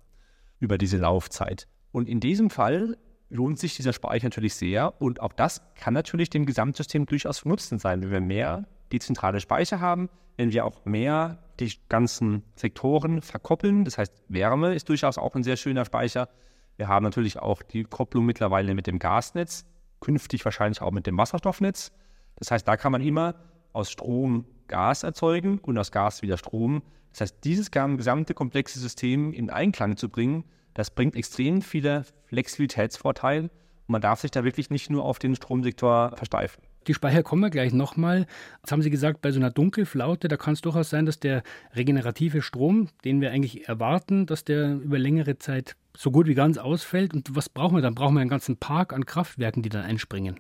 über 0.60 0.78
diese 0.78 0.98
Laufzeit. 0.98 1.68
Und 1.94 2.10
in 2.10 2.20
diesem 2.20 2.50
Fall 2.50 2.98
lohnt 3.30 3.60
sich 3.60 3.78
dieser 3.78 3.94
Speicher 3.94 4.26
natürlich 4.26 4.56
sehr. 4.56 5.00
Und 5.02 5.22
auch 5.22 5.32
das 5.32 5.62
kann 5.76 5.94
natürlich 5.94 6.30
dem 6.30 6.46
Gesamtsystem 6.46 7.06
durchaus 7.06 7.40
von 7.40 7.52
Nutzen 7.52 7.80
sein, 7.80 8.02
wenn 8.02 8.12
wir 8.12 8.20
mehr 8.20 8.66
dezentrale 8.92 9.40
Speicher 9.40 9.80
haben, 9.80 10.10
wenn 10.36 10.52
wir 10.52 10.66
auch 10.66 10.86
mehr 10.86 11.40
die 11.60 11.72
ganzen 11.90 12.44
Sektoren 12.56 13.22
verkoppeln. 13.22 13.86
Das 13.86 13.98
heißt, 13.98 14.24
Wärme 14.28 14.74
ist 14.74 14.90
durchaus 14.90 15.18
auch 15.18 15.36
ein 15.36 15.44
sehr 15.44 15.56
schöner 15.56 15.86
Speicher. 15.86 16.30
Wir 16.78 16.88
haben 16.88 17.04
natürlich 17.04 17.40
auch 17.40 17.62
die 17.62 17.84
Kopplung 17.84 18.26
mittlerweile 18.26 18.74
mit 18.74 18.88
dem 18.88 18.98
Gasnetz, 18.98 19.66
künftig 20.00 20.44
wahrscheinlich 20.44 20.82
auch 20.82 20.92
mit 20.92 21.06
dem 21.06 21.18
Wasserstoffnetz. 21.18 21.92
Das 22.38 22.50
heißt, 22.50 22.68
da 22.68 22.76
kann 22.76 22.92
man 22.92 23.02
immer 23.02 23.36
aus 23.72 23.92
Strom 23.92 24.46
Gas 24.68 25.04
erzeugen 25.04 25.60
und 25.60 25.78
aus 25.78 25.92
Gas 25.92 26.24
wieder 26.24 26.38
Strom. 26.38 26.82
Das 27.12 27.22
heißt, 27.22 27.38
dieses 27.44 27.70
gesamte 27.70 28.34
komplexe 28.34 28.80
System 28.80 29.32
in 29.32 29.52
Einklang 29.52 29.98
zu 29.98 30.10
bringen, 30.10 30.46
das 30.74 30.92
bringt 30.92 31.16
extrem 31.16 31.62
viele 31.62 32.06
Flexibilitätsvorteile 32.28 33.50
man 33.88 34.02
darf 34.02 34.22
sich 34.22 34.32
da 34.32 34.44
wirklich 34.44 34.70
nicht 34.70 34.90
nur 34.90 35.04
auf 35.04 35.20
den 35.20 35.36
Stromsektor 35.36 36.14
versteifen. 36.16 36.64
Die 36.88 36.94
Speicher 36.94 37.24
kommen 37.24 37.42
wir 37.42 37.50
gleich 37.50 37.74
nochmal. 37.74 38.26
Jetzt 38.58 38.72
haben 38.72 38.82
Sie 38.82 38.90
gesagt, 38.90 39.22
bei 39.22 39.32
so 39.32 39.40
einer 39.40 39.52
Dunkelflaute, 39.52 40.28
da 40.28 40.36
kann 40.36 40.54
es 40.54 40.62
durchaus 40.62 40.90
sein, 40.90 41.06
dass 41.06 41.20
der 41.20 41.44
regenerative 41.74 42.42
Strom, 42.42 42.90
den 43.06 43.22
wir 43.22 43.32
eigentlich 43.32 43.70
erwarten, 43.70 44.26
dass 44.26 44.44
der 44.44 44.76
über 44.76 45.00
längere 45.00 45.38
Zeit 45.38 45.76
so 45.96 46.12
gut 46.12 46.28
wie 46.28 46.34
ganz 46.34 46.58
ausfällt. 46.58 47.14
Und 47.14 47.36
was 47.36 47.48
brauchen 47.48 47.78
wir 47.78 47.82
dann? 47.82 47.96
Brauchen 47.96 48.16
wir 48.16 48.22
einen 48.22 48.30
ganzen 48.30 48.58
Park 48.58 48.92
an 48.92 49.06
Kraftwerken, 49.06 49.64
die 49.64 49.70
dann 49.70 49.84
einspringen? 49.84 50.40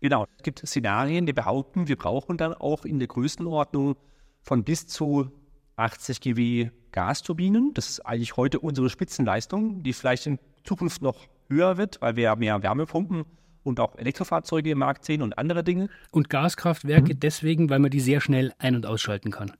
Genau. 0.00 0.26
Es 0.36 0.42
gibt 0.42 0.58
Szenarien, 0.58 1.24
die 1.24 1.32
behaupten, 1.32 1.88
wir 1.88 1.96
brauchen 1.96 2.36
dann 2.36 2.52
auch 2.52 2.84
in 2.84 2.98
der 2.98 3.08
Größenordnung 3.08 3.96
von 4.42 4.64
bis 4.64 4.86
zu 4.86 5.30
80 5.76 6.20
GW 6.20 6.70
Gasturbinen. 6.92 7.72
Das 7.74 7.88
ist 7.88 8.00
eigentlich 8.00 8.36
heute 8.36 8.60
unsere 8.60 8.90
Spitzenleistung, 8.90 9.82
die 9.82 9.92
vielleicht 9.92 10.26
in 10.26 10.38
Zukunft 10.64 11.02
noch 11.02 11.26
höher 11.48 11.76
wird, 11.76 12.00
weil 12.00 12.16
wir 12.16 12.36
mehr 12.36 12.62
Wärmepumpen 12.62 13.24
und 13.64 13.80
auch 13.80 13.96
Elektrofahrzeuge 13.96 14.70
im 14.70 14.78
Markt 14.78 15.04
sehen 15.04 15.22
und 15.22 15.38
andere 15.38 15.64
Dinge. 15.64 15.88
Und 16.10 16.30
Gaskraftwerke 16.30 17.14
mhm. 17.14 17.20
deswegen, 17.20 17.70
weil 17.70 17.78
man 17.78 17.90
die 17.90 18.00
sehr 18.00 18.20
schnell 18.20 18.52
ein- 18.58 18.76
und 18.76 18.86
ausschalten 18.86 19.30
kann. 19.30 19.52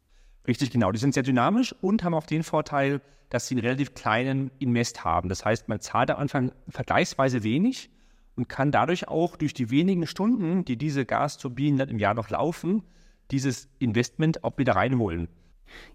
Richtig, 0.47 0.71
genau. 0.71 0.92
Die 0.92 0.99
sind 0.99 1.14
sehr 1.14 1.23
dynamisch 1.23 1.75
und 1.81 2.02
haben 2.02 2.14
auch 2.14 2.26
den 2.26 2.42
Vorteil, 2.42 3.00
dass 3.31 3.47
sie 3.47 3.54
einen 3.54 3.64
relativ 3.64 3.95
kleinen 3.95 4.50
Invest 4.59 5.04
haben. 5.04 5.28
Das 5.28 5.45
heißt, 5.45 5.69
man 5.69 5.81
zahlt 5.81 6.11
am 6.11 6.19
Anfang 6.19 6.52
vergleichsweise 6.69 7.42
wenig 7.42 7.90
und 8.37 8.49
kann 8.49 8.73
dadurch 8.73 9.09
auch 9.09 9.37
durch 9.37 9.54
die 9.54 9.71
wenigen 9.71 10.07
Stunden, 10.07 10.64
die 10.64 10.76
diese 10.76 11.07
Gasturbinen 11.07 11.78
dann 11.78 11.88
im 11.88 11.99
Jahr 11.99 12.14
noch 12.14 12.28
laufen, 12.28 12.83
dieses 13.31 13.69
Investment 13.78 14.45
auch 14.45 14.59
wieder 14.59 14.75
reinholen. 14.75 15.28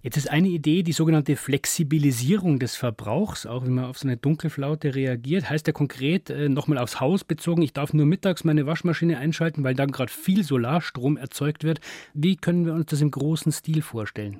Jetzt 0.02 0.18
ist 0.18 0.30
eine 0.30 0.48
Idee 0.48 0.84
die 0.84 0.92
sogenannte 0.92 1.36
Flexibilisierung 1.36 2.60
des 2.60 2.76
Verbrauchs, 2.76 3.46
auch 3.46 3.66
wenn 3.66 3.76
man 3.76 3.86
auf 3.86 3.98
so 3.98 4.08
eine 4.08 4.18
Dunkelflaute 4.18 4.96
reagiert. 4.96 5.50
Heißt 5.50 5.68
ja 5.68 5.74
konkret, 5.74 6.30
äh, 6.30 6.50
nochmal 6.50 6.78
aufs 6.78 7.00
Haus 7.00 7.24
bezogen, 7.24 7.62
ich 7.62 7.74
darf 7.74 7.94
nur 7.94 8.06
mittags 8.06 8.44
meine 8.44 8.66
Waschmaschine 8.66 9.18
einschalten, 9.18 9.64
weil 9.64 9.74
dann 9.74 9.92
gerade 9.92 10.12
viel 10.12 10.44
Solarstrom 10.44 11.18
erzeugt 11.18 11.64
wird. 11.64 11.80
Wie 12.14 12.36
können 12.36 12.66
wir 12.66 12.74
uns 12.74 12.88
das 12.88 13.02
im 13.02 13.12
großen 13.12 13.52
Stil 13.52 13.82
vorstellen? 13.82 14.38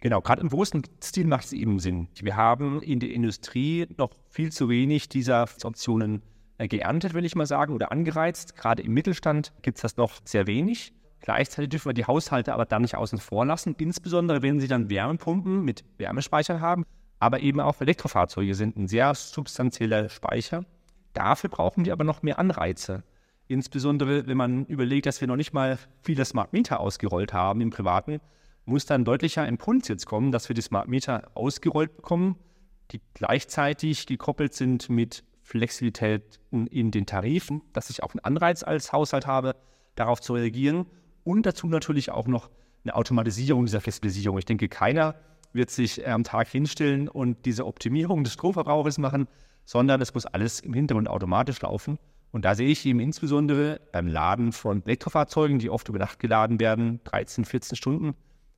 Genau, 0.00 0.22
gerade 0.22 0.40
im 0.40 0.48
großen 0.48 0.82
Stil 1.02 1.26
macht 1.26 1.44
es 1.44 1.52
eben 1.52 1.78
Sinn. 1.78 2.08
Wir 2.20 2.36
haben 2.36 2.80
in 2.82 3.00
der 3.00 3.10
Industrie 3.10 3.86
noch 3.98 4.10
viel 4.30 4.50
zu 4.50 4.70
wenig 4.70 5.10
dieser 5.10 5.46
Optionen 5.62 6.22
äh, 6.56 6.68
geerntet, 6.68 7.12
will 7.14 7.24
ich 7.24 7.34
mal 7.34 7.46
sagen, 7.46 7.74
oder 7.74 7.92
angereizt. 7.92 8.56
Gerade 8.56 8.82
im 8.82 8.92
Mittelstand 8.92 9.52
gibt 9.62 9.76
es 9.76 9.82
das 9.82 9.96
noch 9.96 10.20
sehr 10.24 10.46
wenig. 10.46 10.92
Gleichzeitig 11.20 11.68
dürfen 11.70 11.90
wir 11.90 11.94
die 11.94 12.06
Haushalte 12.06 12.54
aber 12.54 12.64
dann 12.64 12.82
nicht 12.82 12.96
außen 12.96 13.18
vor 13.18 13.44
lassen, 13.44 13.74
insbesondere 13.78 14.42
wenn 14.42 14.58
sie 14.58 14.68
dann 14.68 14.88
Wärmepumpen 14.88 15.62
mit 15.62 15.84
Wärmespeichern 15.98 16.60
haben, 16.60 16.86
aber 17.18 17.40
eben 17.40 17.60
auch 17.60 17.80
Elektrofahrzeuge 17.80 18.54
sind 18.54 18.76
ein 18.76 18.88
sehr 18.88 19.14
substanzieller 19.14 20.08
Speicher. 20.08 20.64
Dafür 21.12 21.50
brauchen 21.50 21.84
wir 21.84 21.92
aber 21.92 22.04
noch 22.04 22.22
mehr 22.22 22.38
Anreize. 22.38 23.02
Insbesondere 23.48 24.26
wenn 24.26 24.36
man 24.36 24.64
überlegt, 24.66 25.06
dass 25.06 25.20
wir 25.20 25.28
noch 25.28 25.36
nicht 25.36 25.52
mal 25.52 25.78
viele 26.02 26.24
Smart 26.24 26.52
Meter 26.52 26.80
ausgerollt 26.80 27.34
haben 27.34 27.60
im 27.60 27.70
Privaten, 27.70 28.20
muss 28.64 28.86
dann 28.86 29.04
deutlicher 29.04 29.46
Impuls 29.46 29.88
jetzt 29.88 30.06
kommen, 30.06 30.32
dass 30.32 30.48
wir 30.48 30.54
die 30.54 30.62
Smart 30.62 30.88
Meter 30.88 31.30
ausgerollt 31.34 31.96
bekommen, 31.96 32.36
die 32.92 33.00
gleichzeitig 33.14 34.06
gekoppelt 34.06 34.54
sind 34.54 34.88
mit 34.88 35.24
Flexibilität 35.42 36.38
in 36.50 36.90
den 36.92 37.06
Tarifen, 37.06 37.62
dass 37.72 37.90
ich 37.90 38.02
auch 38.02 38.14
einen 38.14 38.24
Anreiz 38.24 38.62
als 38.62 38.92
Haushalt 38.92 39.26
habe, 39.26 39.56
darauf 39.96 40.20
zu 40.20 40.34
reagieren 40.34 40.86
und 41.30 41.46
dazu 41.46 41.68
natürlich 41.68 42.10
auch 42.10 42.26
noch 42.26 42.50
eine 42.82 42.96
Automatisierung 42.96 43.64
dieser 43.64 43.80
Flexibilisierung. 43.80 44.38
Ich 44.38 44.46
denke, 44.46 44.68
keiner 44.68 45.14
wird 45.52 45.70
sich 45.70 46.06
am 46.06 46.24
Tag 46.24 46.48
hinstellen 46.48 47.08
und 47.08 47.44
diese 47.46 47.66
Optimierung 47.66 48.24
des 48.24 48.32
Stromverbrauchs 48.32 48.98
machen, 48.98 49.28
sondern 49.64 50.00
es 50.00 50.12
muss 50.12 50.26
alles 50.26 50.58
im 50.58 50.74
Hintergrund 50.74 51.08
automatisch 51.08 51.60
laufen. 51.60 51.98
Und 52.32 52.44
da 52.44 52.54
sehe 52.54 52.68
ich 52.68 52.84
eben 52.84 53.00
insbesondere 53.00 53.80
beim 53.92 54.08
Laden 54.08 54.52
von 54.52 54.82
Elektrofahrzeugen, 54.84 55.58
die 55.58 55.70
oft 55.70 55.88
über 55.88 55.98
Nacht 55.98 56.18
geladen 56.18 56.58
werden, 56.58 57.00
13, 57.04 57.44
14 57.44 57.76
Stunden, 57.76 58.14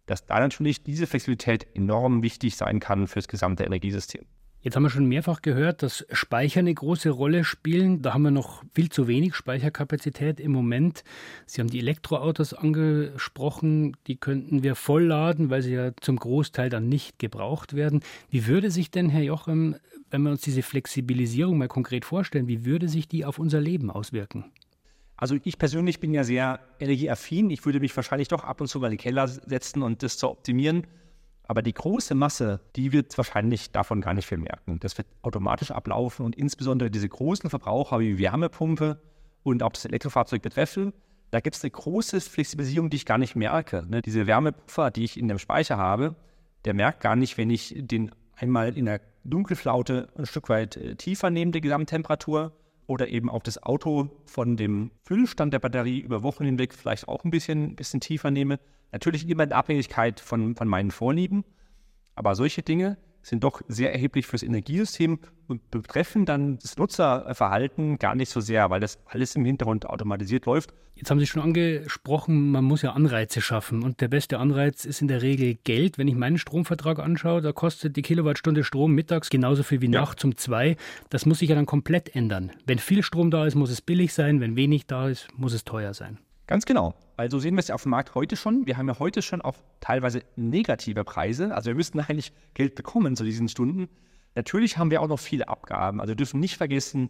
dass 0.06 0.24
da 0.24 0.40
natürlich 0.40 0.82
diese 0.82 1.06
Flexibilität 1.06 1.66
enorm 1.74 2.22
wichtig 2.22 2.56
sein 2.56 2.80
kann 2.80 3.06
für 3.06 3.18
das 3.18 3.28
gesamte 3.28 3.64
Energiesystem. 3.64 4.24
Jetzt 4.62 4.76
haben 4.76 4.84
wir 4.84 4.90
schon 4.90 5.06
mehrfach 5.06 5.42
gehört, 5.42 5.82
dass 5.82 6.06
Speicher 6.12 6.60
eine 6.60 6.72
große 6.72 7.10
Rolle 7.10 7.42
spielen. 7.42 8.00
Da 8.00 8.14
haben 8.14 8.22
wir 8.22 8.30
noch 8.30 8.62
viel 8.72 8.90
zu 8.90 9.08
wenig 9.08 9.34
Speicherkapazität 9.34 10.38
im 10.38 10.52
Moment. 10.52 11.02
Sie 11.46 11.60
haben 11.60 11.68
die 11.68 11.80
Elektroautos 11.80 12.54
angesprochen. 12.54 13.96
Die 14.06 14.16
könnten 14.16 14.62
wir 14.62 14.76
vollladen, 14.76 15.50
weil 15.50 15.62
sie 15.62 15.72
ja 15.72 15.90
zum 16.00 16.16
Großteil 16.16 16.70
dann 16.70 16.88
nicht 16.88 17.18
gebraucht 17.18 17.74
werden. 17.74 18.02
Wie 18.30 18.46
würde 18.46 18.70
sich 18.70 18.92
denn, 18.92 19.08
Herr 19.08 19.22
Jochem, 19.22 19.74
wenn 20.12 20.22
wir 20.22 20.30
uns 20.30 20.42
diese 20.42 20.62
Flexibilisierung 20.62 21.58
mal 21.58 21.66
konkret 21.66 22.04
vorstellen, 22.04 22.46
wie 22.46 22.64
würde 22.64 22.88
sich 22.88 23.08
die 23.08 23.24
auf 23.24 23.40
unser 23.40 23.60
Leben 23.60 23.90
auswirken? 23.90 24.52
Also 25.16 25.36
ich 25.42 25.58
persönlich 25.58 25.98
bin 25.98 26.14
ja 26.14 26.22
sehr 26.22 26.60
energieaffin. 26.78 27.50
Ich 27.50 27.64
würde 27.64 27.80
mich 27.80 27.96
wahrscheinlich 27.96 28.28
doch 28.28 28.44
ab 28.44 28.60
und 28.60 28.68
zu 28.68 28.78
mal 28.78 28.86
in 28.86 28.92
den 28.92 28.98
Keller 28.98 29.26
setzen 29.26 29.82
und 29.82 30.04
das 30.04 30.18
zu 30.18 30.28
optimieren. 30.28 30.86
Aber 31.52 31.60
die 31.60 31.74
große 31.74 32.14
Masse, 32.14 32.60
die 32.76 32.92
wird 32.92 33.14
wahrscheinlich 33.18 33.72
davon 33.72 34.00
gar 34.00 34.14
nicht 34.14 34.24
viel 34.26 34.38
merken. 34.38 34.80
Das 34.80 34.96
wird 34.96 35.06
automatisch 35.20 35.70
ablaufen 35.70 36.24
und 36.24 36.34
insbesondere 36.34 36.90
diese 36.90 37.10
großen 37.10 37.50
Verbraucher 37.50 38.00
wie 38.00 38.18
Wärmepumpe 38.18 39.02
und 39.42 39.62
auch 39.62 39.72
das 39.72 39.84
Elektrofahrzeug 39.84 40.40
betreffen, 40.40 40.94
da 41.30 41.40
gibt 41.40 41.54
es 41.54 41.62
eine 41.62 41.70
große 41.70 42.22
Flexibilisierung, 42.22 42.88
die 42.88 42.96
ich 42.96 43.04
gar 43.04 43.18
nicht 43.18 43.36
merke. 43.36 43.84
Ne? 43.86 44.00
Diese 44.00 44.26
Wärmepuffer, 44.26 44.90
die 44.90 45.04
ich 45.04 45.18
in 45.18 45.28
dem 45.28 45.38
Speicher 45.38 45.76
habe, 45.76 46.16
der 46.64 46.72
merkt 46.72 47.00
gar 47.02 47.16
nicht, 47.16 47.36
wenn 47.36 47.50
ich 47.50 47.74
den 47.76 48.12
einmal 48.34 48.74
in 48.74 48.86
der 48.86 49.02
Dunkelflaute 49.24 50.08
ein 50.16 50.24
Stück 50.24 50.48
weit 50.48 50.78
äh, 50.78 50.96
tiefer 50.96 51.28
nehme, 51.28 51.50
die 51.52 51.60
Gesamttemperatur, 51.60 52.52
oder 52.86 53.08
eben 53.08 53.28
auch 53.28 53.42
das 53.42 53.62
Auto 53.62 54.08
von 54.24 54.56
dem 54.56 54.90
Füllstand 55.02 55.52
der 55.52 55.58
Batterie 55.58 56.00
über 56.00 56.22
Wochen 56.22 56.46
hinweg 56.46 56.72
vielleicht 56.72 57.08
auch 57.08 57.24
ein 57.24 57.30
bisschen, 57.30 57.76
bisschen 57.76 58.00
tiefer 58.00 58.30
nehme. 58.30 58.58
Natürlich 58.92 59.28
immer 59.28 59.44
in 59.44 59.52
Abhängigkeit 59.52 60.20
von, 60.20 60.54
von 60.54 60.68
meinen 60.68 60.90
Vorlieben. 60.90 61.44
Aber 62.14 62.34
solche 62.34 62.62
Dinge 62.62 62.98
sind 63.22 63.44
doch 63.44 63.62
sehr 63.68 63.92
erheblich 63.92 64.26
fürs 64.26 64.42
Energiesystem 64.42 65.18
und 65.46 65.70
betreffen 65.70 66.26
dann 66.26 66.58
das 66.58 66.76
Nutzerverhalten 66.76 67.98
gar 67.98 68.14
nicht 68.14 68.30
so 68.30 68.40
sehr, 68.40 68.68
weil 68.70 68.80
das 68.80 68.98
alles 69.06 69.36
im 69.36 69.44
Hintergrund 69.44 69.86
automatisiert 69.86 70.46
läuft. 70.46 70.74
Jetzt 70.94 71.10
haben 71.10 71.18
Sie 71.18 71.26
schon 71.26 71.42
angesprochen, 71.42 72.50
man 72.50 72.64
muss 72.64 72.82
ja 72.82 72.92
Anreize 72.92 73.40
schaffen 73.40 73.82
und 73.82 74.00
der 74.00 74.08
beste 74.08 74.38
Anreiz 74.38 74.84
ist 74.84 75.00
in 75.00 75.08
der 75.08 75.22
Regel 75.22 75.56
Geld. 75.64 75.98
Wenn 75.98 76.08
ich 76.08 76.14
meinen 76.14 76.38
Stromvertrag 76.38 76.98
anschaue, 76.98 77.40
da 77.40 77.52
kostet 77.52 77.96
die 77.96 78.02
Kilowattstunde 78.02 78.62
Strom 78.62 78.92
mittags 78.92 79.30
genauso 79.30 79.62
viel 79.62 79.80
wie 79.80 79.90
ja. 79.90 80.00
nachts 80.00 80.22
um 80.24 80.36
zwei. 80.36 80.76
Das 81.08 81.26
muss 81.26 81.38
sich 81.38 81.48
ja 81.48 81.54
dann 81.54 81.66
komplett 81.66 82.14
ändern. 82.14 82.52
Wenn 82.66 82.78
viel 82.78 83.02
Strom 83.02 83.30
da 83.30 83.46
ist, 83.46 83.54
muss 83.54 83.70
es 83.70 83.80
billig 83.80 84.12
sein, 84.12 84.40
wenn 84.40 84.56
wenig 84.56 84.86
da 84.86 85.08
ist, 85.08 85.28
muss 85.36 85.54
es 85.54 85.64
teuer 85.64 85.94
sein. 85.94 86.18
Ganz 86.52 86.66
genau. 86.66 86.94
Also 87.16 87.38
sehen 87.38 87.54
wir 87.54 87.60
es 87.60 87.68
ja 87.68 87.74
auf 87.74 87.84
dem 87.84 87.92
Markt 87.92 88.14
heute 88.14 88.36
schon. 88.36 88.66
Wir 88.66 88.76
haben 88.76 88.86
ja 88.86 88.98
heute 88.98 89.22
schon 89.22 89.40
auch 89.40 89.56
teilweise 89.80 90.22
negative 90.36 91.02
Preise. 91.02 91.54
Also 91.54 91.68
wir 91.68 91.74
müssten 91.74 91.98
eigentlich 92.08 92.30
Geld 92.52 92.74
bekommen 92.74 93.16
zu 93.16 93.24
diesen 93.24 93.48
Stunden. 93.48 93.88
Natürlich 94.34 94.76
haben 94.76 94.90
wir 94.90 95.00
auch 95.00 95.08
noch 95.08 95.18
viele 95.18 95.48
Abgaben. 95.48 95.98
Also 95.98 96.10
wir 96.10 96.16
dürfen 96.16 96.40
nicht 96.40 96.58
vergessen, 96.58 97.08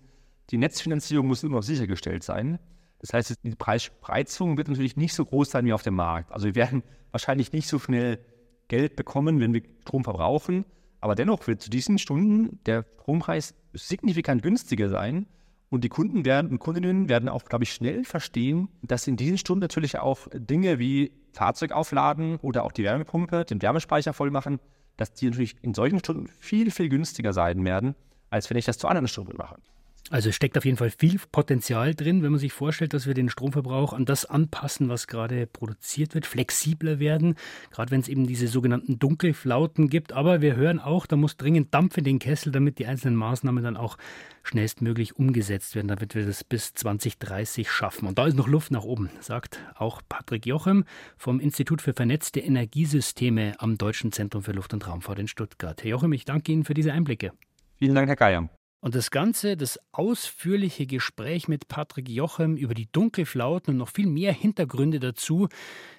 die 0.50 0.58
Netzfinanzierung 0.58 1.26
muss 1.26 1.42
immer 1.42 1.56
noch 1.56 1.64
sichergestellt 1.64 2.22
sein. 2.22 2.60
Das 3.00 3.14
heißt, 3.14 3.40
die 3.42 3.56
Preisspreizung 3.56 4.56
wird 4.56 4.68
natürlich 4.68 4.96
nicht 4.96 5.12
so 5.12 5.24
groß 5.24 5.50
sein 5.50 5.64
wie 5.64 5.72
auf 5.72 5.82
dem 5.82 5.94
Markt. 5.94 6.30
Also 6.30 6.46
wir 6.46 6.54
werden 6.54 6.84
wahrscheinlich 7.10 7.52
nicht 7.52 7.66
so 7.66 7.80
schnell 7.80 8.20
Geld 8.68 8.94
bekommen, 8.94 9.40
wenn 9.40 9.52
wir 9.52 9.62
Strom 9.80 10.04
verbrauchen. 10.04 10.64
Aber 11.00 11.16
dennoch 11.16 11.48
wird 11.48 11.60
zu 11.60 11.68
diesen 11.68 11.98
Stunden 11.98 12.60
der 12.64 12.84
Strompreis 13.00 13.54
signifikant 13.72 14.44
günstiger 14.44 14.88
sein. 14.88 15.26
Und 15.72 15.84
die 15.84 15.88
Kunden 15.88 16.26
werden 16.26 16.50
und 16.50 16.58
Kundinnen 16.58 17.08
werden 17.08 17.30
auch, 17.30 17.46
glaube 17.46 17.64
ich, 17.64 17.72
schnell 17.72 18.04
verstehen, 18.04 18.68
dass 18.82 19.06
in 19.06 19.16
diesen 19.16 19.38
Stunden 19.38 19.62
natürlich 19.62 19.98
auch 19.98 20.28
Dinge 20.34 20.78
wie 20.78 21.12
Fahrzeug 21.32 21.72
aufladen 21.72 22.36
oder 22.42 22.64
auch 22.64 22.72
die 22.72 22.84
Wärmepumpe, 22.84 23.46
den 23.46 23.62
Wärmespeicher 23.62 24.12
voll 24.12 24.30
machen, 24.30 24.60
dass 24.98 25.14
die 25.14 25.30
natürlich 25.30 25.56
in 25.62 25.72
solchen 25.72 26.00
Stunden 26.00 26.26
viel, 26.40 26.70
viel 26.70 26.90
günstiger 26.90 27.32
sein 27.32 27.64
werden, 27.64 27.94
als 28.28 28.50
wenn 28.50 28.58
ich 28.58 28.66
das 28.66 28.76
zu 28.76 28.86
anderen 28.86 29.08
Stunden 29.08 29.34
mache. 29.38 29.56
Also 30.12 30.28
es 30.28 30.36
steckt 30.36 30.58
auf 30.58 30.66
jeden 30.66 30.76
Fall 30.76 30.90
viel 30.90 31.18
Potenzial 31.32 31.94
drin, 31.94 32.22
wenn 32.22 32.32
man 32.32 32.38
sich 32.38 32.52
vorstellt, 32.52 32.92
dass 32.92 33.06
wir 33.06 33.14
den 33.14 33.30
Stromverbrauch 33.30 33.94
an 33.94 34.04
das 34.04 34.26
anpassen, 34.26 34.90
was 34.90 35.06
gerade 35.06 35.46
produziert 35.46 36.14
wird, 36.14 36.26
flexibler 36.26 36.98
werden, 36.98 37.34
gerade 37.70 37.90
wenn 37.90 38.00
es 38.00 38.08
eben 38.08 38.26
diese 38.26 38.46
sogenannten 38.46 38.98
Dunkelflauten 38.98 39.88
gibt. 39.88 40.12
Aber 40.12 40.42
wir 40.42 40.54
hören 40.54 40.80
auch, 40.80 41.06
da 41.06 41.16
muss 41.16 41.38
dringend 41.38 41.72
Dampf 41.72 41.96
in 41.96 42.04
den 42.04 42.18
Kessel, 42.18 42.52
damit 42.52 42.78
die 42.78 42.84
einzelnen 42.84 43.16
Maßnahmen 43.16 43.64
dann 43.64 43.78
auch 43.78 43.96
schnellstmöglich 44.42 45.16
umgesetzt 45.16 45.74
werden, 45.76 45.88
damit 45.88 46.14
wir 46.14 46.26
das 46.26 46.44
bis 46.44 46.74
2030 46.74 47.70
schaffen. 47.70 48.06
Und 48.06 48.18
da 48.18 48.26
ist 48.26 48.36
noch 48.36 48.48
Luft 48.48 48.70
nach 48.70 48.84
oben, 48.84 49.08
sagt 49.20 49.60
auch 49.76 50.02
Patrick 50.10 50.44
Jochem 50.44 50.84
vom 51.16 51.40
Institut 51.40 51.80
für 51.80 51.94
vernetzte 51.94 52.40
Energiesysteme 52.40 53.54
am 53.60 53.78
Deutschen 53.78 54.12
Zentrum 54.12 54.42
für 54.42 54.52
Luft- 54.52 54.74
und 54.74 54.86
Raumfahrt 54.86 55.20
in 55.20 55.28
Stuttgart. 55.28 55.82
Herr 55.82 55.92
Jochem, 55.92 56.12
ich 56.12 56.26
danke 56.26 56.52
Ihnen 56.52 56.64
für 56.64 56.74
diese 56.74 56.92
Einblicke. 56.92 57.32
Vielen 57.78 57.94
Dank, 57.94 58.08
Herr 58.08 58.16
Geier. 58.16 58.50
Und 58.82 58.96
das 58.96 59.12
Ganze, 59.12 59.56
das 59.56 59.78
ausführliche 59.92 60.86
Gespräch 60.86 61.46
mit 61.46 61.68
Patrick 61.68 62.08
Jochem 62.08 62.56
über 62.56 62.74
die 62.74 62.90
Dunkelflauten 62.90 63.74
und 63.74 63.78
noch 63.78 63.88
viel 63.88 64.08
mehr 64.08 64.32
Hintergründe 64.32 64.98
dazu, 64.98 65.48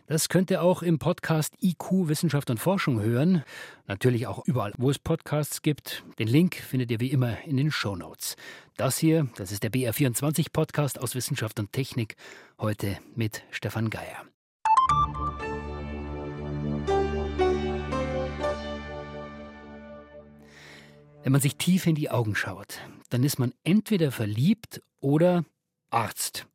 das 0.06 0.28
könnt 0.28 0.52
ihr 0.52 0.62
auch 0.62 0.84
im 0.84 1.00
Podcast 1.00 1.56
IQ 1.62 2.10
Wissenschaft 2.10 2.50
und 2.50 2.60
Forschung 2.60 3.02
hören. 3.02 3.44
Natürlich 3.88 4.28
auch 4.28 4.46
überall, 4.46 4.74
wo 4.78 4.90
es 4.90 5.00
Podcasts 5.00 5.62
gibt. 5.62 6.04
Den 6.20 6.28
Link 6.28 6.56
findet 6.56 6.92
ihr 6.92 7.00
wie 7.00 7.12
immer 7.12 7.42
in 7.46 7.56
den 7.56 7.72
Show 7.72 7.96
Notes. 7.96 8.36
Das 8.76 8.98
hier, 8.98 9.30
das 9.38 9.54
ist 9.54 9.64
der 9.64 9.72
BR24 9.72 10.48
Podcast 10.52 11.00
aus 11.00 11.16
Wissenschaft 11.16 11.62
und 11.62 11.72
Technik. 11.72 12.18
Heute 12.60 12.98
mit 13.16 13.44
Stefan 13.52 13.90
Geier. 13.92 14.26
Wenn 21.24 21.32
man 21.32 21.40
sich 21.40 21.56
tief 21.56 21.88
in 21.88 21.96
die 21.96 22.10
Augen 22.10 22.36
schaut, 22.36 22.80
dann 23.10 23.24
ist 23.24 23.40
man 23.40 23.54
entweder 23.64 24.12
verliebt 24.12 24.82
oder 25.00 25.46
Arzt. 25.90 26.48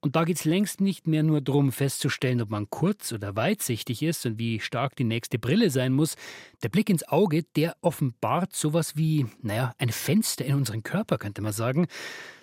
Und 0.00 0.14
da 0.14 0.22
geht 0.22 0.36
es 0.36 0.44
längst 0.44 0.80
nicht 0.80 1.08
mehr 1.08 1.24
nur 1.24 1.40
darum, 1.40 1.72
festzustellen, 1.72 2.40
ob 2.40 2.48
man 2.50 2.70
kurz- 2.70 3.12
oder 3.12 3.34
weitsichtig 3.34 4.02
ist 4.02 4.24
und 4.24 4.38
wie 4.38 4.60
stark 4.60 4.94
die 4.94 5.02
nächste 5.02 5.40
Brille 5.40 5.70
sein 5.70 5.92
muss. 5.92 6.14
Der 6.62 6.68
Blick 6.68 6.88
ins 6.88 7.08
Auge, 7.08 7.42
der 7.56 7.76
offenbart 7.80 8.54
sowas 8.54 8.94
wie, 8.94 9.26
naja, 9.42 9.74
ein 9.78 9.90
Fenster 9.90 10.44
in 10.44 10.54
unseren 10.54 10.84
Körper, 10.84 11.18
könnte 11.18 11.42
man 11.42 11.52
sagen. 11.52 11.88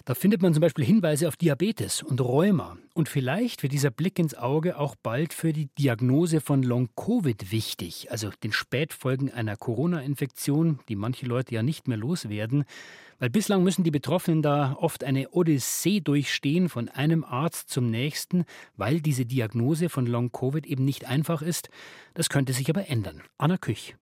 Da 0.05 0.15
findet 0.15 0.41
man 0.41 0.53
zum 0.53 0.59
Beispiel 0.59 0.83
Hinweise 0.83 1.29
auf 1.29 1.37
Diabetes 1.37 2.03
und 2.03 2.19
Rheuma. 2.19 2.77
Und 2.93 3.07
vielleicht 3.07 3.63
wird 3.63 3.71
dieser 3.71 3.89
Blick 3.89 4.19
ins 4.19 4.35
Auge 4.35 4.77
auch 4.77 4.95
bald 5.01 5.31
für 5.31 5.53
die 5.53 5.69
Diagnose 5.79 6.41
von 6.41 6.61
Long-Covid 6.61 7.53
wichtig, 7.53 8.11
also 8.11 8.29
den 8.43 8.51
Spätfolgen 8.51 9.31
einer 9.31 9.55
Corona-Infektion, 9.55 10.79
die 10.89 10.97
manche 10.97 11.25
Leute 11.25 11.55
ja 11.55 11.63
nicht 11.63 11.87
mehr 11.87 11.95
loswerden. 11.95 12.65
Weil 13.19 13.29
bislang 13.29 13.63
müssen 13.63 13.85
die 13.85 13.91
Betroffenen 13.91 14.41
da 14.41 14.75
oft 14.77 15.05
eine 15.05 15.29
Odyssee 15.29 16.01
durchstehen 16.01 16.67
von 16.67 16.89
einem 16.89 17.23
Arzt 17.23 17.69
zum 17.69 17.89
nächsten, 17.89 18.43
weil 18.75 18.99
diese 18.99 19.25
Diagnose 19.25 19.87
von 19.87 20.05
Long-Covid 20.05 20.65
eben 20.65 20.83
nicht 20.83 21.05
einfach 21.07 21.41
ist. 21.41 21.69
Das 22.13 22.27
könnte 22.27 22.51
sich 22.51 22.69
aber 22.69 22.89
ändern. 22.89 23.21
Anna 23.37 23.57
Küch. 23.57 23.95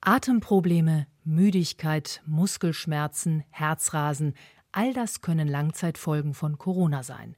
Atemprobleme, 0.00 1.08
Müdigkeit, 1.24 2.22
Muskelschmerzen, 2.24 3.42
Herzrasen, 3.50 4.34
All 4.72 4.92
das 4.92 5.20
können 5.20 5.48
Langzeitfolgen 5.48 6.34
von 6.34 6.58
Corona 6.58 7.02
sein. 7.02 7.34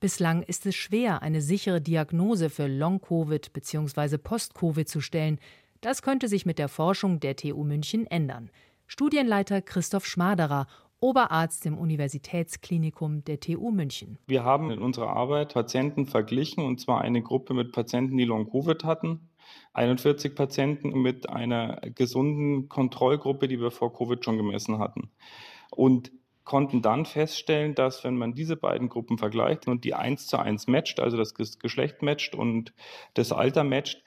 Bislang 0.00 0.42
ist 0.42 0.66
es 0.66 0.74
schwer, 0.74 1.22
eine 1.22 1.40
sichere 1.40 1.80
Diagnose 1.80 2.50
für 2.50 2.66
Long-Covid 2.66 3.52
bzw. 3.52 4.18
Post-Covid 4.18 4.88
zu 4.88 5.00
stellen. 5.00 5.38
Das 5.80 6.02
könnte 6.02 6.26
sich 6.26 6.44
mit 6.44 6.58
der 6.58 6.68
Forschung 6.68 7.20
der 7.20 7.36
TU 7.36 7.62
München 7.62 8.06
ändern. 8.08 8.50
Studienleiter 8.88 9.62
Christoph 9.62 10.06
Schmaderer, 10.06 10.66
Oberarzt 10.98 11.66
im 11.66 11.78
Universitätsklinikum 11.78 13.24
der 13.24 13.40
TU 13.40 13.70
München. 13.70 14.18
Wir 14.26 14.44
haben 14.44 14.70
in 14.70 14.80
unserer 14.80 15.10
Arbeit 15.10 15.54
Patienten 15.54 16.06
verglichen, 16.06 16.64
und 16.64 16.80
zwar 16.80 17.00
eine 17.00 17.22
Gruppe 17.22 17.54
mit 17.54 17.72
Patienten, 17.72 18.16
die 18.16 18.24
Long-Covid 18.24 18.84
hatten, 18.84 19.28
41 19.74 20.34
Patienten 20.34 21.00
mit 21.00 21.28
einer 21.28 21.80
gesunden 21.94 22.68
Kontrollgruppe, 22.68 23.48
die 23.48 23.60
wir 23.60 23.70
vor 23.70 23.92
Covid 23.92 24.24
schon 24.24 24.36
gemessen 24.36 24.78
hatten. 24.78 25.10
Und 25.70 26.12
konnten 26.44 26.82
dann 26.82 27.06
feststellen, 27.06 27.74
dass 27.74 28.04
wenn 28.04 28.16
man 28.16 28.34
diese 28.34 28.56
beiden 28.56 28.88
Gruppen 28.88 29.18
vergleicht 29.18 29.68
und 29.68 29.84
die 29.84 29.94
eins 29.94 30.26
zu 30.26 30.38
eins 30.38 30.66
matcht, 30.66 31.00
also 31.00 31.16
das 31.16 31.34
Geschlecht 31.34 32.02
matcht 32.02 32.34
und 32.34 32.72
das 33.14 33.32
Alter 33.32 33.64
matcht, 33.64 34.02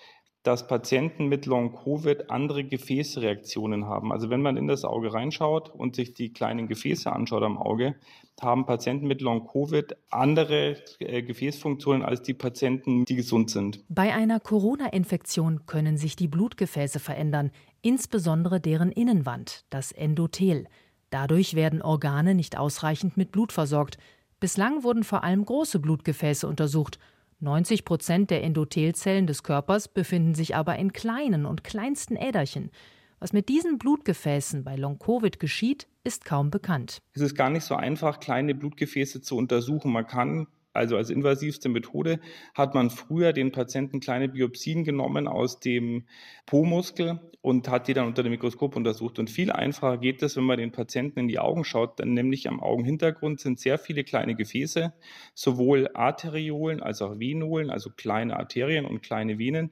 dass 0.46 0.68
Patienten 0.68 1.25
mit 1.25 1.48
Long-Covid 1.48 2.30
andere 2.30 2.63
Gefäßreaktionen 2.63 3.88
haben. 3.88 4.12
Also 4.12 4.30
wenn 4.30 4.44
man 4.44 4.58
in 4.58 4.68
das 4.68 4.86
Auge 4.86 5.12
reinschaut 5.12 5.70
und 5.70 5.96
sich 5.96 6.13
die 6.13 6.34
kleinen 6.34 6.68
Gefäße 6.68 7.12
anschaut 7.12 7.42
am 7.42 7.58
Auge, 7.58 7.96
haben 8.39 8.68
Patienten 8.68 9.08
mit 9.08 9.22
Long-Covid 9.22 9.98
andere 10.12 10.77
äh, 11.00 11.24
Gefäßfunktionen 11.24 12.04
als 12.04 12.22
die 12.22 12.36
Patienten, 12.36 13.06
die 13.06 13.15
gesund 13.15 13.50
sind. 13.50 13.84
Bei 13.89 14.13
einer 14.13 14.39
Corona-Infektion 14.39 15.65
können 15.65 15.98
sich 15.98 16.15
die 16.15 16.27
Blutgefäße 16.27 17.00
verändern, 17.00 17.50
insbesondere 17.82 18.60
deren 18.60 18.92
Innenwand, 18.92 19.65
das 19.72 19.92
Endothel. 19.92 20.68
Dadurch 21.10 21.56
werden 21.56 21.82
Organe 21.82 22.36
nicht 22.36 22.58
ausreichend 22.58 23.18
mit 23.18 23.32
Blut 23.32 23.52
versorgt. 23.52 23.98
Bislang 24.40 24.84
wurden 24.84 25.04
vor 25.04 25.24
allem 25.24 25.46
große 25.46 25.80
Blutgefäße 25.80 26.48
untersucht. 26.48 27.00
90 27.40 27.86
Prozent 27.86 28.32
der 28.32 28.44
Endothelzellen 28.44 29.28
des 29.28 29.44
Körpers 29.44 29.88
befinden 29.88 30.36
sich 30.36 30.56
aber 30.56 30.78
in 30.78 30.94
kleinen 30.94 31.46
und 31.46 31.63
kleinsten 31.63 32.15
Äderchen. 32.15 32.72
Was 33.20 33.34
mit 33.34 33.50
diesen 33.50 33.78
Blutgefäßen 33.78 34.63
bei 34.63 34.76
Long-Covid 34.76 35.39
geschieht, 35.39 35.88
ist 36.04 36.26
kaum 36.26 36.52
bekannt. 36.52 37.00
Es 37.13 37.22
ist 37.22 37.36
gar 37.36 37.50
nicht 37.50 37.63
so 37.63 37.76
einfach, 37.76 38.20
kleine 38.20 38.56
Blutgefäße 38.56 39.22
zu 39.22 39.38
untersuchen. 39.38 39.91
Man 39.91 40.06
kann 40.06 40.48
also 40.76 40.98
als 40.98 41.10
invasivste 41.10 41.70
Methode, 41.70 42.20
hat 42.54 42.74
man 42.74 42.90
früher 42.90 43.34
den 43.34 43.52
Patienten 43.52 44.00
kleine 44.00 44.30
Biopsien 44.30 44.84
genommen 44.84 45.28
aus 45.28 45.60
dem 45.60 46.06
Po-Muskel 46.46 47.20
und 47.42 47.70
hat 47.70 47.88
die 47.88 47.94
dann 47.94 48.08
unter 48.08 48.24
dem 48.24 48.32
Mikroskop 48.32 48.76
untersucht. 48.76 49.20
Und 49.20 49.30
viel 49.30 49.52
einfacher 49.52 49.98
geht 49.98 50.22
es, 50.24 50.36
wenn 50.36 50.44
man 50.44 50.58
den 50.58 50.72
Patienten 50.72 51.20
in 51.20 51.28
die 51.28 51.40
Augen 51.40 51.64
schaut, 51.64 52.00
dann 52.00 52.14
nämlich 52.14 52.48
am 52.48 52.60
Augenhintergrund 52.60 53.40
sind 53.40 53.60
sehr 53.60 53.78
viele 53.78 54.04
kleine 54.04 54.36
Gefäße, 54.36 54.94
sowohl 55.34 55.90
Arteriolen 55.94 56.82
als 56.82 57.02
auch 57.02 57.20
Venolen, 57.20 57.70
also 57.70 57.90
kleine 57.90 58.38
Arterien 58.38 58.86
und 58.86 59.02
kleine 59.02 59.38
Venen. 59.38 59.72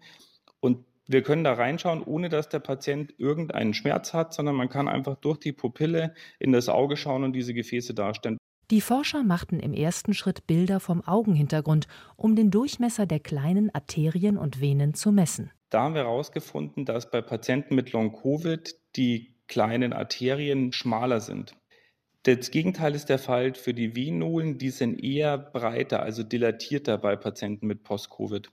Und 0.60 0.86
wir 1.08 1.22
können 1.22 1.44
da 1.44 1.54
reinschauen, 1.54 2.04
ohne 2.04 2.30
dass 2.30 2.50
der 2.50 2.60
Patient 2.60 3.14
irgendeinen 3.18 3.74
Schmerz 3.74 4.14
hat, 4.14 4.34
sondern 4.34 4.56
man 4.56 4.70
kann 4.70 4.88
einfach 4.88 5.16
durch 5.16 5.38
die 5.38 5.52
Pupille 5.52 6.14
in 6.40 6.52
das 6.52 6.70
Auge 6.70 6.96
schauen 6.96 7.24
und 7.24 7.34
diese 7.34 7.54
Gefäße 7.54 7.94
darstellen. 7.94 8.38
Die 8.72 8.82
Forscher 8.82 9.24
machten 9.24 9.60
im 9.60 9.74
ersten 9.74 10.14
Schritt 10.14 10.48
Bilder 10.48 10.80
vom 10.80 11.06
Augenhintergrund, 11.06 11.88
um 12.16 12.36
den 12.36 12.50
Durchmesser 12.50 13.06
der 13.06 13.20
kleinen 13.20 13.74
Arterien 13.76 14.38
und 14.38 14.62
Venen 14.62 14.94
zu 14.94 15.12
messen. 15.12 15.52
Da 15.70 15.82
haben 15.82 15.96
wir 15.96 16.04
herausgefunden, 16.04 16.86
dass 16.86 17.12
bei 17.12 17.22
Patienten 17.22 17.76
mit 17.76 17.92
Long-Covid 17.92 18.76
die 18.96 19.36
kleinen 19.48 19.92
Arterien 19.92 20.72
schmaler 20.72 21.20
sind. 21.20 21.56
Das 22.24 22.52
Gegenteil 22.52 22.96
ist 22.96 23.10
der 23.10 23.20
Fall 23.20 23.54
für 23.54 23.74
die 23.74 23.98
Venolen, 23.98 24.58
die 24.58 24.70
sind 24.70 25.04
eher 25.04 25.38
breiter, 25.38 26.02
also 26.02 26.24
dilatierter 26.24 26.98
bei 26.98 27.18
Patienten 27.18 27.68
mit 27.68 27.84
Post-Covid. 27.84 28.50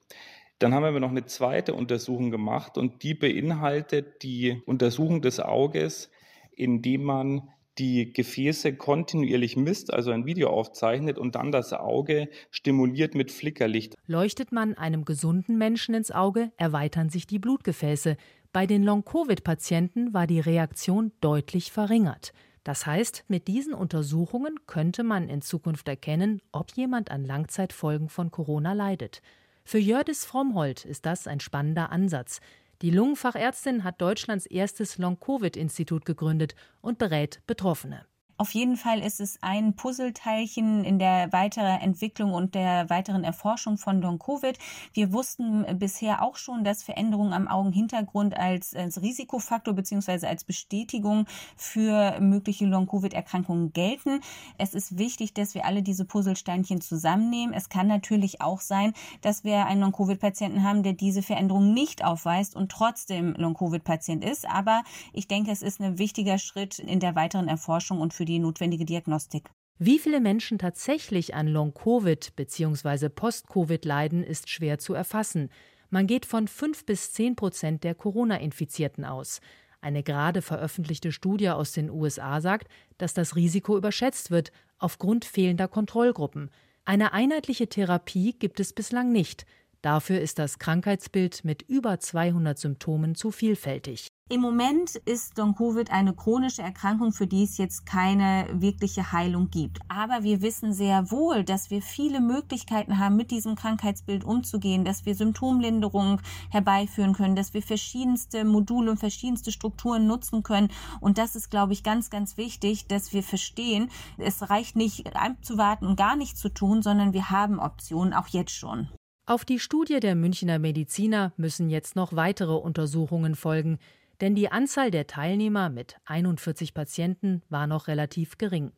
Dann 0.59 0.75
haben 0.75 0.93
wir 0.93 1.01
noch 1.01 1.11
eine 1.11 1.25
zweite 1.25 1.75
Untersuchung 1.75 2.33
gemacht 2.33 2.77
und 2.77 3.05
die 3.05 3.15
beinhaltet 3.15 4.25
die 4.25 4.61
Untersuchung 4.67 5.23
des 5.23 5.39
Auges, 5.39 6.11
indem 6.51 7.05
man 7.05 7.49
die 7.81 8.13
Gefäße 8.13 8.75
kontinuierlich 8.77 9.57
misst, 9.57 9.93
also 9.93 10.11
ein 10.11 10.27
Video 10.27 10.51
aufzeichnet 10.51 11.19
und 11.19 11.35
dann 11.35 11.51
das 11.51 11.73
Auge 11.73 12.29
stimuliert 12.51 13.15
mit 13.15 13.33
Flickerlicht. 13.33 13.97
Leuchtet 14.07 14.53
man 14.53 14.75
einem 14.75 15.07
gesunden 15.07 15.57
Menschen 15.57 15.95
ins 15.95 16.11
Auge, 16.11 16.53
erweitern 16.59 17.09
sich 17.09 17.27
die 17.27 17.39
Blutgefäße. 17.39 18.19
Bei 18.53 18.67
den 18.67 18.83
Long-Covid-Patienten 18.83 20.13
war 20.13 20.27
die 20.27 20.41
Reaktion 20.41 21.13
deutlich 21.23 21.73
verringert. 21.73 22.35
Das 22.65 22.85
heißt, 22.85 23.25
mit 23.29 23.49
diesen 23.49 23.73
Untersuchungen 23.73 24.57
könnte 24.67 25.03
man 25.03 25.31
in 25.31 25.41
Zukunft 25.41 25.89
erkennen, 25.89 26.43
ob 26.53 26.73
jemand 26.73 27.11
an 27.11 27.25
Langzeitfolgen 27.25 28.11
von 28.11 28.31
Corona 28.31 28.75
leidet. 28.75 29.23
Für 29.65 29.79
Jördis 29.79 30.27
Frommhold 30.27 30.85
ist 30.85 31.07
das 31.07 31.27
ein 31.27 31.41
spannender 31.41 31.91
Ansatz. 31.91 32.41
Die 32.83 32.91
Lungenfachärztin 32.91 33.85
hat 33.85 34.01
Deutschlands 34.01 34.47
erstes 34.47 34.97
Long-Covid-Institut 34.97 36.07
gegründet 36.07 36.55
und 36.81 36.97
berät 36.97 37.43
Betroffene. 37.47 38.07
Auf 38.41 38.55
jeden 38.55 38.79
Fall 38.79 39.01
ist 39.01 39.21
es 39.21 39.37
ein 39.43 39.75
Puzzleteilchen 39.75 40.83
in 40.83 40.99
der 40.99 41.31
weiteren 41.31 41.79
Entwicklung 41.79 42.33
und 42.33 42.55
der 42.55 42.89
weiteren 42.89 43.23
Erforschung 43.23 43.77
von 43.77 44.01
Long-Covid. 44.01 44.59
Wir 44.95 45.13
wussten 45.13 45.67
bisher 45.79 46.23
auch 46.23 46.37
schon, 46.37 46.65
dass 46.65 46.83
Veränderungen 46.83 47.35
am 47.35 47.49
Augenhintergrund 47.49 48.35
als, 48.35 48.75
als 48.75 49.03
Risikofaktor 49.03 49.75
bzw. 49.75 50.27
als 50.27 50.45
Bestätigung 50.45 51.27
für 51.55 52.19
mögliche 52.21 52.65
Long-Covid-Erkrankungen 52.65 53.75
gelten. 53.75 54.23
Es 54.57 54.73
ist 54.73 54.97
wichtig, 54.97 55.35
dass 55.35 55.55
wir 55.55 55.67
alle 55.67 55.83
diese 55.83 56.07
Puzzlesteinchen 56.07 56.81
zusammennehmen. 56.81 57.55
Es 57.55 57.69
kann 57.69 57.89
natürlich 57.89 58.41
auch 58.41 58.63
sein, 58.63 58.95
dass 59.21 59.45
wir 59.45 59.67
einen 59.67 59.83
Long-Covid-Patienten 59.83 60.65
haben, 60.65 60.83
der 60.83 60.95
diese 60.95 61.21
Veränderung 61.21 61.75
nicht 61.75 62.03
aufweist 62.03 62.57
und 62.57 62.73
trotzdem 62.73 63.35
Long-Covid-Patient 63.35 64.25
ist. 64.25 64.49
Aber 64.49 64.83
ich 65.13 65.29
denke, 65.29 65.51
es 65.51 65.61
ist 65.61 65.79
ein 65.83 65.99
wichtiger 65.99 66.39
Schritt 66.39 66.79
in 66.79 67.01
der 67.01 67.15
weiteren 67.15 67.47
Erforschung 67.47 68.01
und 68.01 68.15
für 68.15 68.25
die 68.25 68.30
notwendige 68.39 68.85
Diagnostik. 68.85 69.51
Wie 69.79 69.99
viele 69.99 70.21
Menschen 70.21 70.59
tatsächlich 70.59 71.35
an 71.35 71.49
Long-Covid 71.49 72.37
bzw. 72.37 73.09
Post-Covid 73.09 73.85
leiden, 73.85 74.23
ist 74.23 74.51
schwer 74.51 74.79
zu 74.79 74.93
erfassen. 74.93 75.49
Man 75.89 76.07
geht 76.07 76.27
von 76.27 76.49
5 76.49 76.85
bis 76.85 77.13
10 77.13 77.35
Prozent 77.35 77.83
der 77.83 77.95
Corona-Infizierten 77.95 79.05
aus. 79.05 79.41
Eine 79.81 80.03
gerade 80.03 80.43
veröffentlichte 80.43 81.13
Studie 81.13 81.49
aus 81.49 81.73
den 81.73 81.91
USA 81.91 82.41
sagt, 82.43 82.69
dass 82.99 83.15
das 83.15 83.37
Risiko 83.37 83.77
überschätzt 83.77 84.31
wird 84.31 84.53
aufgrund 84.79 85.25
fehlender 85.25 85.69
Kontrollgruppen. 85.69 86.51
Eine 86.85 87.13
einheitliche 87.13 87.69
Therapie 87.69 88.35
gibt 88.39 88.61
es 88.61 88.73
bislang 88.73 89.13
nicht. 89.13 89.47
Dafür 89.83 90.21
ist 90.21 90.39
das 90.39 90.59
Krankheitsbild 90.59 91.45
mit 91.45 91.63
über 91.63 91.99
200 91.99 92.59
Symptomen 92.59 93.15
zu 93.15 93.31
vielfältig. 93.31 94.09
Im 94.33 94.43
Moment 94.43 94.95
ist 94.95 95.37
Long-Covid 95.39 95.91
eine 95.91 96.15
chronische 96.15 96.63
Erkrankung, 96.63 97.11
für 97.11 97.27
die 97.27 97.43
es 97.43 97.59
jetzt 97.59 97.85
keine 97.85 98.47
wirkliche 98.53 99.11
Heilung 99.11 99.51
gibt. 99.51 99.81
Aber 99.89 100.23
wir 100.23 100.41
wissen 100.41 100.73
sehr 100.73 101.11
wohl, 101.11 101.43
dass 101.43 101.73
wir 101.73 101.83
viele 101.83 102.21
Möglichkeiten 102.21 103.01
haben, 103.01 103.17
mit 103.17 103.33
diesem 103.33 103.57
Krankheitsbild 103.57 104.23
umzugehen, 104.23 104.85
dass 104.85 105.05
wir 105.05 105.17
Symptomlinderung 105.17 106.21
herbeiführen 106.49 107.13
können, 107.13 107.35
dass 107.35 107.55
wir 107.55 107.63
verschiedenste 107.63 108.45
Module 108.45 108.93
und 108.93 108.99
verschiedenste 108.99 109.51
Strukturen 109.51 110.07
nutzen 110.07 110.45
können. 110.45 110.69
Und 111.01 111.19
das 111.19 111.35
ist, 111.35 111.51
glaube 111.51 111.73
ich, 111.73 111.83
ganz, 111.83 112.09
ganz 112.09 112.37
wichtig, 112.37 112.87
dass 112.87 113.13
wir 113.13 113.25
verstehen, 113.25 113.91
es 114.17 114.49
reicht 114.49 114.77
nicht 114.77 115.17
abzuwarten 115.17 115.89
und 115.89 115.97
gar 115.97 116.15
nichts 116.15 116.39
zu 116.39 116.51
tun, 116.51 116.83
sondern 116.83 117.13
wir 117.13 117.31
haben 117.31 117.59
Optionen, 117.59 118.15
auch 118.15 118.29
jetzt 118.29 118.53
schon. 118.53 118.91
Auf 119.27 119.45
die 119.45 119.59
Studie 119.59 119.99
der 119.99 120.15
Münchner 120.15 120.61
Mediziner 120.61 121.33
müssen 121.37 121.69
jetzt 121.69 121.95
noch 121.95 122.15
weitere 122.15 122.55
Untersuchungen 122.55 123.35
folgen 123.35 123.79
denn 124.21 124.35
die 124.35 124.51
Anzahl 124.51 124.91
der 124.91 125.07
Teilnehmer 125.07 125.71
mit 125.71 125.97
41 126.05 126.75
Patienten 126.75 127.43
war 127.49 127.67
noch 127.67 127.89
relativ 127.89 128.39
gering. 128.39 128.73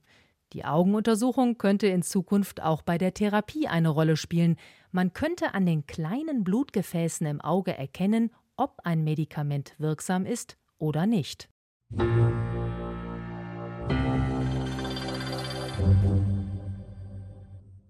Die 0.52 0.64
Augenuntersuchung 0.64 1.56
könnte 1.56 1.86
in 1.86 2.02
Zukunft 2.02 2.62
auch 2.62 2.82
bei 2.82 2.98
der 2.98 3.14
Therapie 3.14 3.68
eine 3.68 3.88
Rolle 3.88 4.16
spielen. 4.16 4.56
Man 4.90 5.14
könnte 5.14 5.54
an 5.54 5.64
den 5.64 5.86
kleinen 5.86 6.44
Blutgefäßen 6.44 7.26
im 7.26 7.40
Auge 7.40 7.76
erkennen, 7.76 8.30
ob 8.56 8.80
ein 8.84 9.02
Medikament 9.02 9.74
wirksam 9.78 10.26
ist 10.26 10.58
oder 10.78 11.06
nicht. 11.06 11.48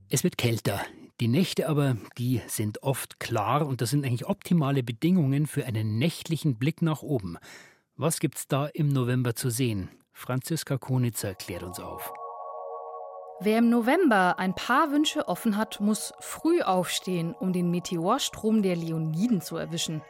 Es 0.09 0.23
wird 0.23 0.39
kälter. 0.39 0.81
Die 1.21 1.29
Nächte 1.29 1.69
aber, 1.69 1.97
die 2.19 2.41
sind 2.47 2.83
oft 2.83 3.21
klar 3.21 3.67
und 3.67 3.81
das 3.81 3.91
sind 3.91 4.05
eigentlich 4.05 4.27
optimale 4.27 4.83
Bedingungen 4.83 5.47
für 5.47 5.67
einen 5.67 5.99
nächtlichen 5.99 6.57
Blick 6.57 6.83
nach 6.83 7.03
oben. 7.03 7.39
Was 7.97 8.19
gibt's 8.19 8.49
da 8.49 8.67
im 8.67 8.89
November 8.89 9.35
zu 9.35 9.51
sehen? 9.51 9.91
Franziska 10.13 10.79
Konitzer 10.79 11.35
klärt 11.35 11.63
uns 11.63 11.79
auf. 11.79 12.13
Wer 13.41 13.59
im 13.59 13.71
November 13.71 14.39
ein 14.39 14.55
paar 14.55 14.93
Wünsche 14.93 15.27
offen 15.27 15.57
hat, 15.57 15.81
muss 15.81 16.13
früh 16.21 16.63
aufstehen, 16.63 17.35
um 17.35 17.53
den 17.53 17.71
Meteorstrom 17.71 18.63
der 18.63 18.77
Leoniden 18.77 19.41
zu 19.41 19.57
erwischen. 19.57 20.03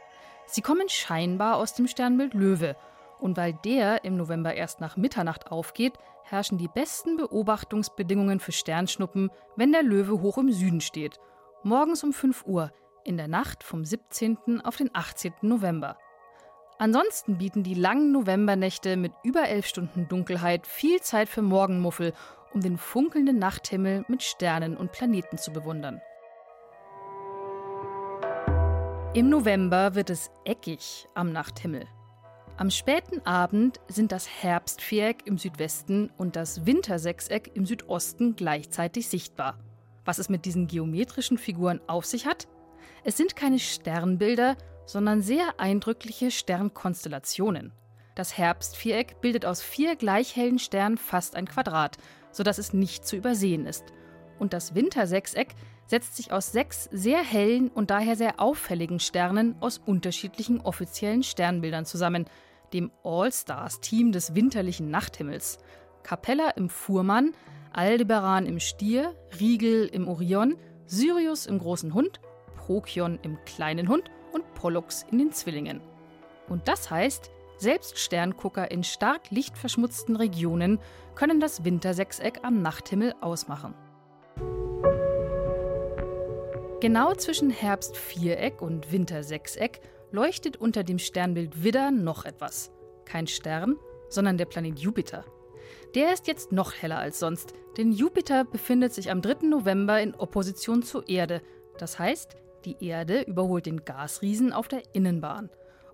Sie 0.45 0.61
kommen 0.61 0.87
scheinbar 0.87 1.57
aus 1.57 1.73
dem 1.73 1.87
Sternbild 1.87 2.33
Löwe 2.33 2.75
und 3.23 3.37
weil 3.37 3.53
der 3.53 4.03
im 4.03 4.17
November 4.17 4.53
erst 4.53 4.81
nach 4.81 4.97
Mitternacht 4.97 5.49
aufgeht, 5.49 5.93
herrschen 6.25 6.57
die 6.57 6.67
besten 6.67 7.15
Beobachtungsbedingungen 7.15 8.41
für 8.41 8.51
Sternschnuppen, 8.51 9.31
wenn 9.55 9.71
der 9.71 9.81
Löwe 9.81 10.21
hoch 10.21 10.37
im 10.37 10.51
Süden 10.51 10.81
steht. 10.81 11.19
Morgens 11.63 12.03
um 12.03 12.11
5 12.11 12.45
Uhr, 12.45 12.73
in 13.05 13.15
der 13.15 13.29
Nacht 13.29 13.63
vom 13.63 13.85
17. 13.85 14.59
auf 14.61 14.75
den 14.75 14.89
18. 14.93 15.33
November. 15.41 15.97
Ansonsten 16.79 17.37
bieten 17.37 17.63
die 17.63 17.75
langen 17.75 18.11
Novembernächte 18.11 18.97
mit 18.97 19.13
über 19.23 19.47
elf 19.47 19.67
Stunden 19.67 20.09
Dunkelheit 20.09 20.67
viel 20.67 20.99
Zeit 20.99 21.29
für 21.29 21.41
Morgenmuffel, 21.41 22.11
um 22.53 22.59
den 22.59 22.77
funkelnden 22.77 23.39
Nachthimmel 23.39 24.03
mit 24.09 24.21
Sternen 24.21 24.75
und 24.75 24.91
Planeten 24.91 25.37
zu 25.37 25.53
bewundern. 25.53 26.01
Im 29.13 29.29
November 29.29 29.95
wird 29.95 30.09
es 30.09 30.29
eckig 30.43 31.07
am 31.13 31.31
Nachthimmel. 31.31 31.87
Am 32.55 32.69
späten 32.69 33.25
Abend 33.25 33.79
sind 33.87 34.11
das 34.11 34.29
Herbstviereck 34.29 35.25
im 35.25 35.39
Südwesten 35.39 36.11
und 36.17 36.35
das 36.35 36.67
Wintersechseck 36.67 37.49
im 37.55 37.65
Südosten 37.65 38.35
gleichzeitig 38.35 39.07
sichtbar. 39.07 39.57
Was 40.05 40.19
es 40.19 40.29
mit 40.29 40.45
diesen 40.45 40.67
geometrischen 40.67 41.39
Figuren 41.39 41.81
auf 41.87 42.05
sich 42.05 42.27
hat? 42.27 42.47
Es 43.03 43.17
sind 43.17 43.35
keine 43.35 43.57
Sternbilder, 43.57 44.55
sondern 44.85 45.23
sehr 45.23 45.59
eindrückliche 45.59 46.29
Sternkonstellationen. 46.29 47.71
Das 48.13 48.37
Herbstviereck 48.37 49.19
bildet 49.19 49.45
aus 49.47 49.63
vier 49.63 49.95
gleich 49.95 50.35
hellen 50.35 50.59
Sternen 50.59 50.97
fast 50.97 51.35
ein 51.35 51.47
Quadrat, 51.47 51.97
sodass 52.31 52.59
es 52.59 52.71
nicht 52.71 53.07
zu 53.07 53.15
übersehen 53.15 53.65
ist. 53.65 53.85
Und 54.37 54.53
das 54.53 54.75
Wintersechseck 54.75 55.55
setzt 55.85 56.15
sich 56.15 56.31
aus 56.31 56.51
sechs 56.51 56.89
sehr 56.91 57.23
hellen 57.23 57.69
und 57.69 57.89
daher 57.89 58.15
sehr 58.15 58.39
auffälligen 58.39 58.99
Sternen 58.99 59.55
aus 59.59 59.77
unterschiedlichen 59.77 60.61
offiziellen 60.61 61.23
Sternbildern 61.23 61.85
zusammen, 61.85 62.25
dem 62.73 62.91
All-Stars-Team 63.03 64.11
des 64.11 64.35
winterlichen 64.35 64.89
Nachthimmels. 64.89 65.59
Capella 66.03 66.49
im 66.51 66.69
Fuhrmann, 66.69 67.33
Aldebaran 67.71 68.45
im 68.45 68.59
Stier, 68.59 69.15
Riegel 69.39 69.87
im 69.87 70.07
Orion, 70.07 70.55
Sirius 70.85 71.45
im 71.45 71.59
großen 71.59 71.93
Hund, 71.93 72.19
Procyon 72.55 73.19
im 73.23 73.37
kleinen 73.45 73.87
Hund 73.87 74.09
und 74.31 74.53
Pollux 74.53 75.05
in 75.11 75.17
den 75.17 75.31
Zwillingen. 75.31 75.81
Und 76.49 76.67
das 76.67 76.89
heißt, 76.91 77.31
selbst 77.57 77.97
Sterngucker 77.97 78.69
in 78.71 78.83
stark 78.83 79.31
lichtverschmutzten 79.31 80.15
Regionen 80.15 80.79
können 81.15 81.39
das 81.39 81.63
Wintersechseck 81.63 82.39
am 82.43 82.61
Nachthimmel 82.61 83.13
ausmachen. 83.21 83.73
Genau 86.83 87.13
zwischen 87.13 87.49
Herbstviereck 87.49 88.61
und 88.61 88.91
Wintersechseck 88.91 89.79
leuchtet 90.11 90.57
unter 90.57 90.83
dem 90.83 90.99
Sternbild 90.99 91.63
Widder 91.63 91.91
noch 91.91 92.25
etwas. 92.25 92.73
Kein 93.05 93.25
Stern, 93.25 93.77
sondern 94.09 94.37
der 94.37 94.43
Planet 94.43 94.77
Jupiter. 94.77 95.23
Der 95.95 96.11
ist 96.11 96.27
jetzt 96.27 96.51
noch 96.51 96.73
heller 96.73 96.97
als 96.97 97.19
sonst, 97.19 97.53
denn 97.77 97.93
Jupiter 97.93 98.43
befindet 98.43 98.93
sich 98.93 99.11
am 99.11 99.21
3. 99.21 99.47
November 99.47 100.01
in 100.01 100.13
Opposition 100.13 100.83
zur 100.83 101.07
Erde. 101.07 101.41
Das 101.77 101.99
heißt, 101.99 102.35
die 102.65 102.75
Erde 102.85 103.21
überholt 103.21 103.65
den 103.65 103.85
Gasriesen 103.85 104.51
auf 104.51 104.67
der 104.67 104.83
Innenbahn 104.91 105.49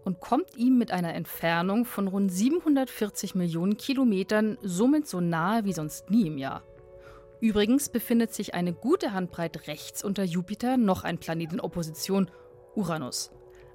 und 0.05 0.19
kommt 0.19 0.57
ihm 0.57 0.79
mit 0.79 0.89
einer 0.89 1.13
Entfernung 1.13 1.85
von 1.85 2.07
rund 2.07 2.31
740 2.31 3.35
Millionen 3.35 3.77
Kilometern 3.77 4.57
somit 4.63 5.07
so 5.07 5.21
nahe 5.21 5.65
wie 5.65 5.73
sonst 5.73 6.09
nie 6.09 6.25
im 6.25 6.39
Jahr. 6.39 6.63
Übrigens 7.41 7.89
befindet 7.89 8.33
sich 8.33 8.53
eine 8.53 8.73
gute 8.73 9.13
Handbreit 9.13 9.67
rechts 9.67 10.03
unter 10.03 10.23
Jupiter 10.23 10.77
noch 10.77 11.03
ein 11.03 11.19
Planet 11.19 11.53
in 11.53 11.61
Opposition, 11.61 12.29
Uranus. 12.75 13.31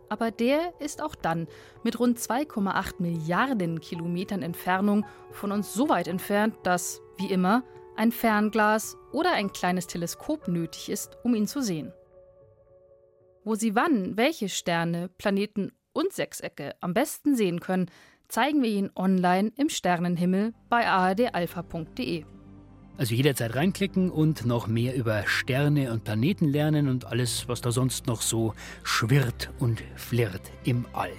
Aber 0.09 0.31
der 0.31 0.74
ist 0.81 1.03
auch 1.03 1.14
dann 1.14 1.48
mit 1.83 1.98
rund 1.98 2.18
2,8 2.18 2.94
Milliarden 2.98 3.81
Kilometern 3.81 4.42
Entfernung 4.42 5.07
von 5.31 5.50
uns 5.50 5.72
so 5.72 5.88
weit 5.88 6.09
entfernt, 6.09 6.55
dass, 6.62 7.00
wie 7.16 7.33
immer, 7.33 7.64
ein 7.96 8.12
Fernglas 8.12 8.96
oder 9.12 9.33
ein 9.33 9.53
kleines 9.53 9.87
Teleskop 9.87 10.48
nötig 10.48 10.90
ist, 10.90 11.16
um 11.24 11.35
ihn 11.35 11.46
zu 11.46 11.62
sehen. 11.62 11.92
Wo 13.44 13.55
Sie 13.55 13.74
wann 13.74 14.16
welche 14.16 14.48
Sterne, 14.48 15.09
Planeten 15.18 15.72
und 15.92 16.12
Sechsecke 16.12 16.74
am 16.81 16.92
besten 16.92 17.37
sehen 17.37 17.61
können, 17.61 17.90
zeigen 18.29 18.62
wir 18.62 18.70
Ihnen 18.70 18.90
online 18.96 19.53
im 19.57 19.68
Sternenhimmel 19.68 20.55
bei 20.68 20.87
ardalpha.de. 20.87 22.24
Also 22.96 23.14
jederzeit 23.14 23.57
reinklicken 23.57 24.11
und 24.11 24.46
noch 24.46 24.68
mehr 24.68 24.94
über 24.94 25.26
Sterne 25.26 25.92
und 25.92 26.04
Planeten 26.04 26.48
lernen 26.48 26.88
und 26.88 27.07
alles, 27.07 27.48
was 27.48 27.61
da 27.61 27.72
sonst 27.72 28.07
noch 28.07 28.22
so 28.22 28.54
schwirrt 28.85 29.50
und 29.59 29.83
flirrt 29.96 30.52
im 30.64 30.87
All. 30.92 31.11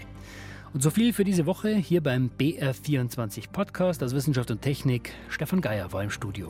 Und 0.74 0.84
so 0.84 0.90
viel 0.90 1.12
für 1.12 1.26
diese 1.26 1.46
Woche 1.46 1.76
hier 1.76 2.02
beim 2.02 2.30
BR24 2.40 3.50
Podcast 3.52 4.04
aus 4.04 4.14
Wissenschaft 4.14 4.52
und 4.52 4.62
Technik. 4.62 5.12
Stefan 5.30 5.62
Geier 5.62 5.92
war 5.92 6.04
im 6.04 6.10
Studio. 6.10 6.50